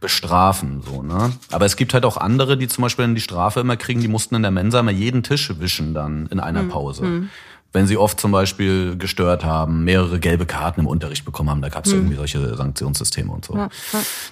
bestrafen. 0.00 0.82
So, 0.82 1.02
ne? 1.02 1.32
Aber 1.50 1.64
es 1.64 1.76
gibt 1.76 1.94
halt 1.94 2.04
auch 2.04 2.18
andere, 2.18 2.58
die 2.58 2.68
zum 2.68 2.82
Beispiel 2.82 3.04
dann 3.04 3.14
die 3.14 3.22
Strafe 3.22 3.60
immer 3.60 3.76
kriegen, 3.78 4.02
die 4.02 4.08
mussten 4.08 4.34
in 4.34 4.42
der 4.42 4.50
Mensa 4.50 4.80
immer 4.80 4.92
jeden 4.92 5.22
Tisch 5.22 5.52
wischen 5.58 5.94
dann 5.94 6.26
in 6.26 6.38
einer 6.38 6.60
hm. 6.60 6.68
Pause. 6.68 7.02
Hm. 7.02 7.30
Wenn 7.72 7.86
sie 7.86 7.96
oft 7.96 8.20
zum 8.20 8.32
Beispiel 8.32 8.98
gestört 8.98 9.44
haben, 9.44 9.84
mehrere 9.84 10.18
gelbe 10.18 10.44
Karten 10.44 10.80
im 10.80 10.86
Unterricht 10.86 11.24
bekommen 11.24 11.50
haben, 11.50 11.62
da 11.62 11.68
gab 11.70 11.86
es 11.86 11.92
hm. 11.92 12.00
irgendwie 12.00 12.16
solche 12.16 12.54
Sanktionssysteme 12.54 13.32
und 13.32 13.46
so. 13.46 13.56
Ja. 13.56 13.70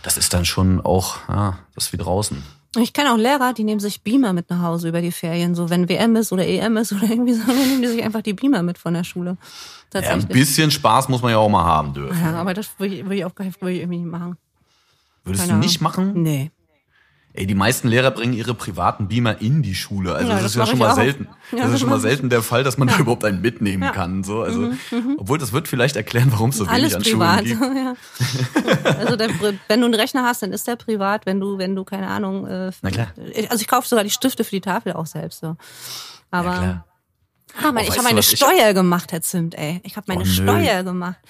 Das 0.02 0.18
ist 0.18 0.34
dann 0.34 0.44
schon 0.44 0.80
auch, 0.80 1.16
ja, 1.28 1.58
das 1.74 1.86
ist 1.86 1.92
wie 1.92 1.98
draußen. 1.98 2.42
Ich 2.76 2.92
kenne 2.92 3.12
auch 3.12 3.16
Lehrer, 3.16 3.54
die 3.54 3.64
nehmen 3.64 3.80
sich 3.80 4.02
Beamer 4.02 4.32
mit 4.32 4.50
nach 4.50 4.62
Hause 4.62 4.88
über 4.88 5.00
die 5.00 5.10
Ferien. 5.10 5.54
So, 5.54 5.70
wenn 5.70 5.88
WM 5.88 6.16
ist 6.16 6.32
oder 6.32 6.46
EM 6.46 6.76
ist 6.76 6.92
oder 6.92 7.02
irgendwie 7.08 7.32
so, 7.32 7.46
dann 7.46 7.56
nehmen 7.56 7.82
die 7.82 7.88
sich 7.88 8.02
einfach 8.02 8.22
die 8.22 8.34
Beamer 8.34 8.62
mit 8.62 8.78
von 8.78 8.94
der 8.94 9.04
Schule. 9.04 9.38
Ja, 9.94 10.00
ein 10.00 10.26
bisschen 10.28 10.70
Spaß 10.70 11.08
muss 11.08 11.22
man 11.22 11.30
ja 11.30 11.38
auch 11.38 11.48
mal 11.48 11.64
haben 11.64 11.94
dürfen. 11.94 12.18
Ja, 12.22 12.34
aber 12.34 12.52
das 12.52 12.68
würde 12.78 12.94
ich, 12.94 13.04
würd 13.04 13.14
ich 13.14 13.24
auch 13.24 13.32
würd 13.34 13.72
ich 13.72 13.80
irgendwie 13.80 13.98
nicht 13.98 14.10
machen. 14.10 14.36
Würdest 15.24 15.46
Keine 15.46 15.58
du 15.58 15.64
nicht 15.64 15.80
machen? 15.80 16.22
Nee. 16.22 16.50
Ey, 17.38 17.46
die 17.46 17.54
meisten 17.54 17.86
Lehrer 17.86 18.10
bringen 18.10 18.32
ihre 18.32 18.52
privaten 18.52 19.06
Beamer 19.06 19.40
in 19.40 19.62
die 19.62 19.76
Schule. 19.76 20.12
Also 20.12 20.28
ja, 20.28 20.34
das, 20.34 20.42
das 20.42 20.50
ist 20.50 20.56
ja 20.56 20.66
schon 20.66 20.78
mal 20.80 20.92
selten. 20.96 21.28
Ja, 21.52 21.58
das 21.58 21.74
ist 21.74 21.80
schon 21.80 21.88
mal 21.88 22.00
selten 22.00 22.30
der 22.30 22.42
Fall, 22.42 22.64
dass 22.64 22.78
man 22.78 22.88
ja. 22.88 22.94
da 22.94 23.00
überhaupt 23.00 23.24
einen 23.24 23.40
mitnehmen 23.40 23.84
ja. 23.84 23.92
kann. 23.92 24.24
So, 24.24 24.42
also, 24.42 24.58
mhm, 24.58 24.78
mhm. 24.90 25.16
obwohl 25.18 25.38
das 25.38 25.52
wird 25.52 25.68
vielleicht 25.68 25.94
erklären, 25.94 26.32
warum 26.32 26.50
es 26.50 26.56
so 26.56 26.66
Alles 26.66 26.94
wenig 26.94 26.96
an 26.96 27.02
privat. 27.02 27.46
Schulen 27.46 27.96
gibt. 28.64 28.86
also 28.98 29.14
der, 29.14 29.30
wenn 29.68 29.80
du 29.80 29.86
einen 29.86 29.94
Rechner 29.94 30.24
hast, 30.24 30.42
dann 30.42 30.52
ist 30.52 30.66
der 30.66 30.74
privat. 30.74 31.26
Wenn 31.26 31.38
du, 31.38 31.58
wenn 31.58 31.76
du 31.76 31.84
keine 31.84 32.08
Ahnung. 32.08 32.44
Äh, 32.48 32.72
Na 32.82 32.90
klar. 32.90 33.12
Also 33.48 33.60
ich 33.60 33.68
kaufe 33.68 33.86
sogar 33.86 34.02
die 34.02 34.10
Stifte 34.10 34.42
für 34.42 34.56
die 34.56 34.60
Tafel 34.60 34.94
auch 34.94 35.06
selbst. 35.06 35.38
So. 35.38 35.56
Aber 36.32 36.48
ja, 36.48 36.58
klar. 36.58 36.84
Ah, 37.62 37.72
mein, 37.72 37.84
oh, 37.84 37.88
ich 37.88 37.96
habe 37.96 38.02
meine 38.02 38.22
Steuer 38.24 38.74
gemacht, 38.74 39.12
Herr 39.12 39.22
Zimt. 39.22 39.56
Ey, 39.56 39.80
ich 39.84 39.96
habe 39.96 40.06
meine 40.08 40.22
oh, 40.22 40.26
Steuer 40.26 40.82
gemacht. 40.82 41.20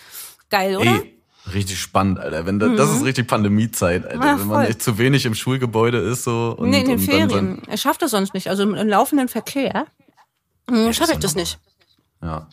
Geil, 0.49 0.75
oder? 0.79 0.87
Ey 0.87 1.18
richtig 1.55 1.81
spannend, 1.81 2.19
Alter. 2.19 2.47
Wenn 2.47 2.59
das, 2.59 2.71
mhm. 2.71 2.77
das 2.77 2.91
ist 2.91 3.05
richtig 3.05 3.27
Pandemiezeit, 3.27 4.05
Alter. 4.05 4.27
Ja, 4.27 4.41
wenn 4.41 4.47
man 4.47 4.67
echt 4.67 4.83
zu 4.83 4.99
wenig 4.99 5.27
im 5.27 5.35
Schulgebäude 5.35 5.99
ist 5.99 6.25
so. 6.25 6.55
Und, 6.59 6.71
nee, 6.71 6.81
in 6.81 6.89
den 6.89 6.99
Ferien. 6.99 7.63
Er 7.67 7.77
schafft 7.77 8.03
das 8.03 8.11
sonst 8.11 8.35
nicht. 8.35 8.49
Also 8.49 8.63
im 8.63 8.75
laufenden 8.75 9.29
Verkehr 9.29 9.87
ja, 10.71 10.93
schaffe 10.93 11.13
ich 11.13 11.19
das 11.19 11.35
nicht. 11.35 11.59
Ja. 12.23 12.49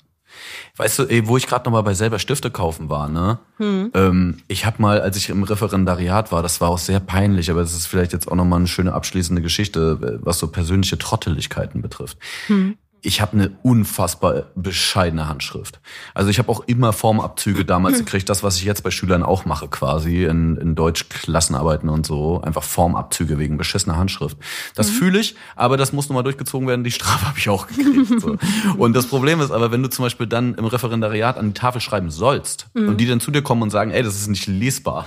Weißt 0.78 1.00
du, 1.00 1.04
ey, 1.04 1.28
wo 1.28 1.38
ich 1.38 1.48
gerade 1.48 1.64
nochmal 1.66 1.84
bei 1.84 1.94
selber 1.94 2.20
Stifte 2.20 2.52
kaufen 2.52 2.90
war, 2.90 3.08
ne? 3.08 3.40
Hm. 3.58 3.92
Ähm, 3.94 4.38
ich 4.50 4.66
habe 4.66 4.82
mal, 4.82 5.00
als 5.00 5.16
ich 5.16 5.30
im 5.30 5.44
Referendariat 5.44 6.34
war, 6.34 6.44
das 6.44 6.60
war 6.60 6.70
auch 6.70 6.78
sehr 6.78 7.00
peinlich, 7.00 7.50
aber 7.50 7.62
das 7.62 7.74
ist 7.74 7.88
vielleicht 7.88 8.12
jetzt 8.12 8.28
auch 8.28 8.36
nochmal 8.36 8.60
eine 8.60 8.68
schöne 8.68 8.94
abschließende 8.94 9.42
Geschichte, 9.42 10.20
was 10.22 10.40
so 10.40 10.48
persönliche 10.50 10.98
Trotteligkeiten 10.98 11.82
betrifft. 11.82 12.18
Hm 12.48 12.78
ich 13.06 13.22
habe 13.22 13.34
eine 13.34 13.52
unfassbar 13.62 14.48
bescheidene 14.56 15.28
Handschrift. 15.28 15.80
Also 16.14 16.30
ich 16.30 16.40
habe 16.40 16.50
auch 16.50 16.62
immer 16.68 16.92
Formabzüge 16.92 17.64
damals 17.64 18.00
hm. 18.00 18.06
gekriegt, 18.06 18.30
das, 18.30 18.44
was 18.44 18.58
ich 18.58 18.64
jetzt 18.64 18.84
bei 18.84 18.92
Schülern 18.92 19.24
auch 19.24 19.46
mache 19.46 19.68
quasi, 19.68 20.26
in, 20.26 20.58
in 20.58 20.76
Deutschklassenarbeiten 20.76 21.88
und 21.90 22.06
so. 22.06 22.42
Einfach 22.42 22.64
Formabzüge 22.64 23.38
wegen 23.38 23.58
beschissener 23.58 23.98
Handschrift. 23.98 24.38
Das 24.74 24.90
mhm. 24.90 24.94
fühle 24.94 25.20
ich, 25.20 25.36
aber 25.56 25.78
das 25.78 25.94
muss 25.94 26.10
nochmal 26.10 26.24
durchgezogen 26.24 26.68
werden. 26.68 26.84
Die 26.84 26.92
Strafe 26.92 27.26
habe 27.28 27.38
ich 27.38 27.48
auch 27.50 27.68
gekriegt. 27.68 28.20
So. 28.20 28.38
Und 28.78 28.94
das 28.94 29.08
Problem 29.08 29.40
ist 29.40 29.52
aber, 29.52 29.72
wenn 29.72 29.84
du 29.84 29.90
zum 29.90 30.04
Beispiel 30.04 30.28
dann 30.28 30.56
im 30.56 30.66
Referendariat 30.66 31.38
an 31.38 31.48
die 31.48 31.54
Tafel 31.54 31.82
schreiben 31.82 32.10
sollst 32.10 32.68
mhm. 32.74 32.90
und 32.90 32.98
die 32.98 33.06
dann 33.06 33.20
zu 33.20 33.32
dir 33.32 33.42
kommen 33.42 33.62
und 33.62 33.70
sagen, 33.70 33.92
ey, 33.92 34.04
das 34.04 34.16
ist 34.16 34.28
nicht 34.28 34.48
lesbar. 34.48 35.06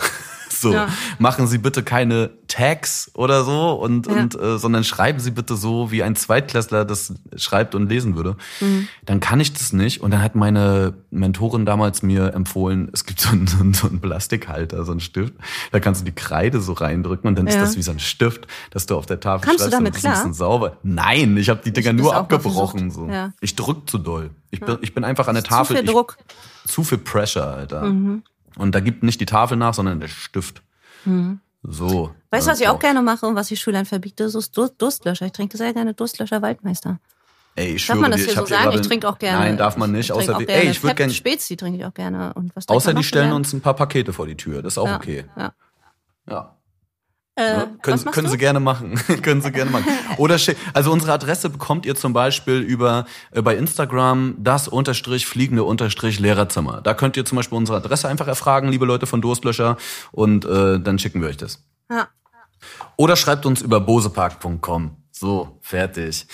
So, 0.61 0.73
ja. 0.73 0.89
machen 1.19 1.47
Sie 1.47 1.59
bitte 1.59 1.83
keine 1.83 2.31
Tags 2.49 3.11
oder 3.15 3.45
so 3.45 3.73
und, 3.73 4.07
ja. 4.07 4.15
und 4.15 4.41
äh, 4.41 4.59
sondern 4.59 4.85
schreiben 4.85 5.21
Sie 5.21 5.31
bitte 5.31 5.57
so, 5.57 5.91
wie 5.91 6.03
ein 6.03 6.17
Zweitklässler 6.17 6.85
das 6.85 7.15
schreibt 7.37 7.75
und 7.75 7.89
lesen 7.89 8.17
würde. 8.17 8.37
Mhm. 8.61 8.89
Dann 9.05 9.21
kann 9.21 9.41
ich 9.41 9.53
das 9.53 9.73
nicht. 9.73 10.01
Und 10.01 10.11
dann 10.11 10.23
hat 10.23 10.35
meine 10.35 10.95
Mentorin 11.11 11.67
damals 11.67 12.03
mir 12.03 12.35
empfohlen, 12.35 12.89
es 12.93 13.05
gibt 13.05 13.21
so 13.21 13.31
einen, 13.31 13.47
so 13.75 13.87
einen, 13.87 14.01
Plastikhalter, 14.01 14.85
so 14.85 14.93
einen 14.93 15.01
Stift. 15.01 15.35
Da 15.73 15.81
kannst 15.81 16.01
du 16.01 16.05
die 16.05 16.15
Kreide 16.15 16.61
so 16.61 16.73
reindrücken 16.73 17.29
und 17.29 17.39
dann 17.39 17.47
ja. 17.47 17.55
ist 17.55 17.61
das 17.61 17.77
wie 17.77 17.83
so 17.83 17.91
ein 17.91 18.01
Stift, 18.01 18.47
dass 18.71 18.87
du 18.87 18.97
auf 18.97 19.07
der 19.07 19.21
Tafel 19.21 19.45
kannst 19.45 19.61
schreibst. 19.61 19.73
Du 19.73 19.77
damit 19.77 19.95
und 19.95 20.01
klar? 20.01 20.13
Ist 20.15 20.19
ein 20.21 20.31
bisschen 20.31 20.35
sauber. 20.35 20.77
Nein, 20.83 21.37
ich 21.37 21.49
habe 21.51 21.61
die 21.65 21.73
Dinger 21.73 21.93
nur 21.93 22.15
abgebrochen. 22.15 22.91
So. 22.91 23.09
Ja. 23.09 23.33
Ich 23.41 23.57
drück 23.57 23.89
zu 23.89 23.99
doll. 23.99 24.31
Ich 24.51 24.61
bin, 24.61 24.79
ich 24.81 24.95
bin 24.95 25.05
einfach 25.05 25.29
an 25.29 25.35
der 25.35 25.45
Tafel. 25.45 25.77
Zu 25.77 25.83
viel 25.83 25.93
Druck. 25.93 26.17
Ich, 26.65 26.71
zu 26.73 26.85
viel 26.85 26.99
Pressure, 26.99 27.47
Alter. 27.47 27.83
Mhm. 27.85 28.23
Und 28.59 28.75
da 28.75 28.81
gibt 28.81 29.03
nicht 29.03 29.21
die 29.21 29.27
Tafel 29.27 29.57
nach, 29.57 29.75
sondern 29.75 30.01
der 30.01 30.09
Stift. 30.09 30.63
Mhm. 31.05 31.41
So. 31.63 32.15
Weißt 32.31 32.47
du, 32.47 32.51
was 32.53 32.61
ich 32.61 32.69
auch 32.69 32.79
gerne 32.79 33.03
mache 33.03 33.27
und 33.27 33.35
was 33.35 33.51
ich 33.51 33.61
Schülern 33.61 33.85
verbiete? 33.85 34.29
So 34.29 34.41
Durstlöscher. 34.69 35.27
Ich 35.27 35.33
trinke 35.33 35.57
sehr 35.57 35.73
gerne 35.73 35.95
Durstlöscher 35.95 36.43
Waldmeister. 36.43 37.01
Ey, 37.57 37.75
ich 37.75 37.87
darf 37.87 37.97
schwöre 37.97 38.03
man 38.03 38.11
das 38.13 38.21
dir, 38.21 38.27
hier 38.27 38.37
so 38.37 38.47
sagen? 38.47 38.73
Ich 38.73 38.87
trinke 38.87 39.09
auch 39.09 39.19
gerne. 39.19 39.39
Nein, 39.41 39.57
darf 39.57 39.77
man 39.77 39.91
nicht. 39.91 40.13
Außer 40.13 40.35
die, 40.35 40.49
ey, 40.49 40.71
ich 40.71 40.83
würde 40.83 40.95
gerne. 40.95 41.13
Spezi 41.13 41.57
trinke 41.57 41.79
ich 41.79 41.85
auch 41.85 41.95
gerne. 41.95 42.33
Und 42.35 42.55
was 42.55 42.69
außer 42.69 42.95
die 42.95 43.03
stellen 43.03 43.33
uns 43.33 43.53
ein 43.53 43.61
paar 43.61 43.75
Pakete 43.75 44.13
vor 44.13 44.27
die 44.27 44.37
Tür. 44.37 44.63
Das 44.63 44.75
ist 44.75 44.79
auch 44.79 44.87
ja, 44.87 44.97
okay. 44.97 45.25
Ja. 45.37 45.53
ja. 46.29 46.58
Äh, 47.39 47.57
ne? 47.57 47.79
können, 47.83 48.05
können 48.07 48.29
Sie 48.29 48.37
gerne 48.37 48.59
machen. 48.59 48.97
können 49.23 49.41
Sie 49.41 49.53
gerne 49.53 49.71
machen. 49.71 49.87
Oder 50.17 50.39
also 50.75 50.91
unsere 50.91 51.13
Adresse 51.13 51.49
bekommt 51.49 51.87
ihr 51.87 51.95
zum 51.95 52.13
Beispiel 52.13 52.57
über 52.59 53.07
äh, 53.31 53.43
bei 53.43 53.57
Instagram 53.57 54.35
das 54.39 54.67
unterstrich 54.67 55.25
fliegende 55.25 55.63
unterstrich 55.63 56.19
Lehrerzimmer. 56.19 56.81
Da 56.83 56.95
könnt 56.95 57.17
ihr 57.17 57.25
zum 57.25 57.37
Beispiel 57.37 57.57
unsere 57.57 57.79
Adresse 57.79 58.09
einfach 58.09 58.27
erfragen, 58.27 58.71
liebe 58.71 58.87
Leute 58.87 59.07
von 59.07 59.21
Durstlöscher, 59.21 59.77
und 60.11 60.45
äh, 60.47 60.81
dann 60.81 60.99
schicken 60.99 61.21
wir 61.21 61.29
euch 61.29 61.37
das. 61.37 61.63
Ja. 61.89 62.09
Oder 62.97 63.15
schreibt 63.15 63.47
uns 63.47 63.63
über 63.63 63.79
bosepark.com. 63.81 64.97
So, 65.13 65.59
fertig. 65.61 66.27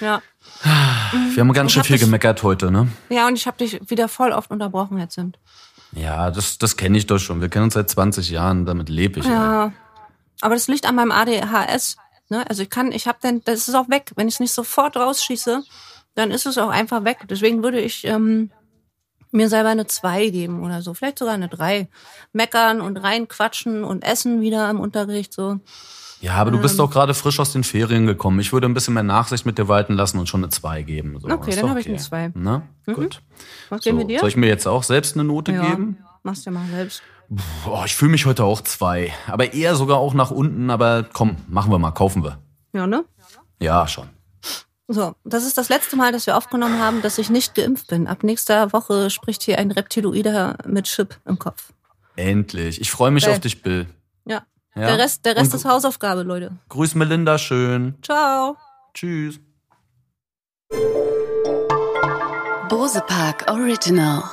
Ja. 0.00 0.20
Wir 1.32 1.40
haben 1.40 1.52
ganz 1.54 1.72
schön 1.72 1.82
viel 1.82 1.96
dich, 1.96 2.04
gemeckert 2.04 2.42
heute, 2.42 2.70
ne? 2.70 2.88
Ja, 3.08 3.26
und 3.26 3.36
ich 3.36 3.46
habe 3.46 3.56
dich 3.56 3.80
wieder 3.88 4.06
voll 4.08 4.32
oft 4.32 4.50
unterbrochen, 4.50 4.98
jetzt 4.98 5.14
sind. 5.14 5.38
Ja, 5.92 6.30
das, 6.30 6.58
das 6.58 6.76
kenne 6.76 6.98
ich 6.98 7.06
doch 7.06 7.18
schon. 7.18 7.40
Wir 7.40 7.48
kennen 7.48 7.64
uns 7.64 7.74
seit 7.74 7.88
20 7.88 8.28
Jahren, 8.28 8.66
damit 8.66 8.90
lebe 8.90 9.20
ich. 9.20 9.26
Ja. 9.26 9.66
Ey. 9.66 9.72
Aber 10.42 10.54
das 10.54 10.68
liegt 10.68 10.86
an 10.86 10.96
meinem 10.96 11.12
ADHS. 11.12 11.96
Ne? 12.28 12.44
Also 12.48 12.62
ich 12.62 12.70
kann, 12.70 12.92
ich 12.92 13.06
habe 13.06 13.18
dann, 13.22 13.42
das 13.44 13.68
ist 13.68 13.74
auch 13.74 13.88
weg. 13.88 14.12
Wenn 14.16 14.28
ich 14.28 14.34
es 14.34 14.40
nicht 14.40 14.52
sofort 14.52 14.96
rausschieße, 14.96 15.62
dann 16.14 16.30
ist 16.30 16.46
es 16.46 16.58
auch 16.58 16.68
einfach 16.68 17.04
weg. 17.04 17.18
Deswegen 17.30 17.62
würde 17.62 17.80
ich 17.80 18.04
ähm, 18.04 18.50
mir 19.30 19.48
selber 19.48 19.70
eine 19.70 19.86
2 19.86 20.28
geben 20.30 20.62
oder 20.62 20.82
so, 20.82 20.94
vielleicht 20.94 21.18
sogar 21.18 21.34
eine 21.34 21.48
3. 21.48 21.88
Meckern 22.32 22.80
und 22.80 22.96
reinquatschen 22.98 23.84
und 23.84 24.04
essen 24.04 24.40
wieder 24.40 24.68
im 24.68 24.80
Unterricht 24.80 25.32
so. 25.32 25.60
Ja, 26.20 26.34
aber 26.34 26.52
du 26.52 26.60
bist 26.60 26.74
ähm, 26.74 26.78
doch 26.78 26.90
gerade 26.90 27.14
frisch 27.14 27.40
aus 27.40 27.52
den 27.52 27.64
Ferien 27.64 28.06
gekommen. 28.06 28.38
Ich 28.38 28.52
würde 28.52 28.68
ein 28.68 28.74
bisschen 28.74 28.94
mehr 28.94 29.02
Nachsicht 29.02 29.44
mit 29.44 29.58
dir 29.58 29.66
walten 29.66 29.94
lassen 29.94 30.18
und 30.18 30.28
schon 30.28 30.44
eine 30.44 30.50
2 30.50 30.82
geben. 30.82 31.18
So. 31.20 31.28
Okay, 31.28 31.56
dann 31.56 31.68
habe 31.68 31.80
ich 31.80 31.88
eine 31.88 31.96
2. 31.96 32.32
Na, 32.34 32.62
mhm. 32.86 32.92
gut. 32.94 33.22
Was 33.70 33.80
geben 33.80 33.98
wir 33.98 34.04
dir? 34.04 34.20
Soll 34.20 34.28
ich 34.28 34.36
mir 34.36 34.46
jetzt 34.46 34.68
auch 34.68 34.84
selbst 34.84 35.16
eine 35.16 35.24
Note 35.24 35.52
ja, 35.52 35.68
geben? 35.68 35.98
Machst 36.22 36.46
du 36.46 36.50
mal 36.50 36.66
selbst. 36.68 37.02
Boah, 37.64 37.84
ich 37.84 37.96
fühle 37.96 38.12
mich 38.12 38.26
heute 38.26 38.44
auch 38.44 38.60
zwei. 38.60 39.12
Aber 39.26 39.52
eher 39.52 39.74
sogar 39.74 39.98
auch 39.98 40.14
nach 40.14 40.30
unten. 40.30 40.70
Aber 40.70 41.04
komm, 41.12 41.36
machen 41.48 41.72
wir 41.72 41.78
mal, 41.78 41.92
kaufen 41.92 42.22
wir. 42.22 42.38
Ja, 42.72 42.86
ne? 42.86 43.04
Ja, 43.60 43.86
schon. 43.88 44.08
So, 44.88 45.14
das 45.24 45.46
ist 45.46 45.56
das 45.56 45.68
letzte 45.68 45.96
Mal, 45.96 46.12
dass 46.12 46.26
wir 46.26 46.36
aufgenommen 46.36 46.78
haben, 46.78 47.00
dass 47.02 47.18
ich 47.18 47.30
nicht 47.30 47.54
geimpft 47.54 47.86
bin. 47.86 48.06
Ab 48.06 48.22
nächster 48.22 48.72
Woche 48.72 49.10
spricht 49.10 49.42
hier 49.42 49.58
ein 49.58 49.70
Reptiloider 49.70 50.58
mit 50.66 50.84
Chip 50.84 51.18
im 51.24 51.38
Kopf. 51.38 51.72
Endlich. 52.16 52.80
Ich 52.80 52.90
freue 52.90 53.10
mich 53.10 53.24
Weil, 53.24 53.32
auf 53.32 53.40
dich, 53.40 53.62
Bill. 53.62 53.86
Ja. 54.26 54.42
ja. 54.74 54.86
Der 54.86 54.98
Rest, 54.98 55.24
der 55.24 55.36
Rest 55.36 55.54
ist 55.54 55.64
Hausaufgabe, 55.64 56.22
Leute. 56.22 56.58
Grüß 56.68 56.94
Melinda 56.94 57.38
schön. 57.38 57.94
Ciao. 58.02 58.56
Tschüss. 58.92 59.40
Bose 62.68 63.02
Park 63.06 63.50
Original. 63.50 64.24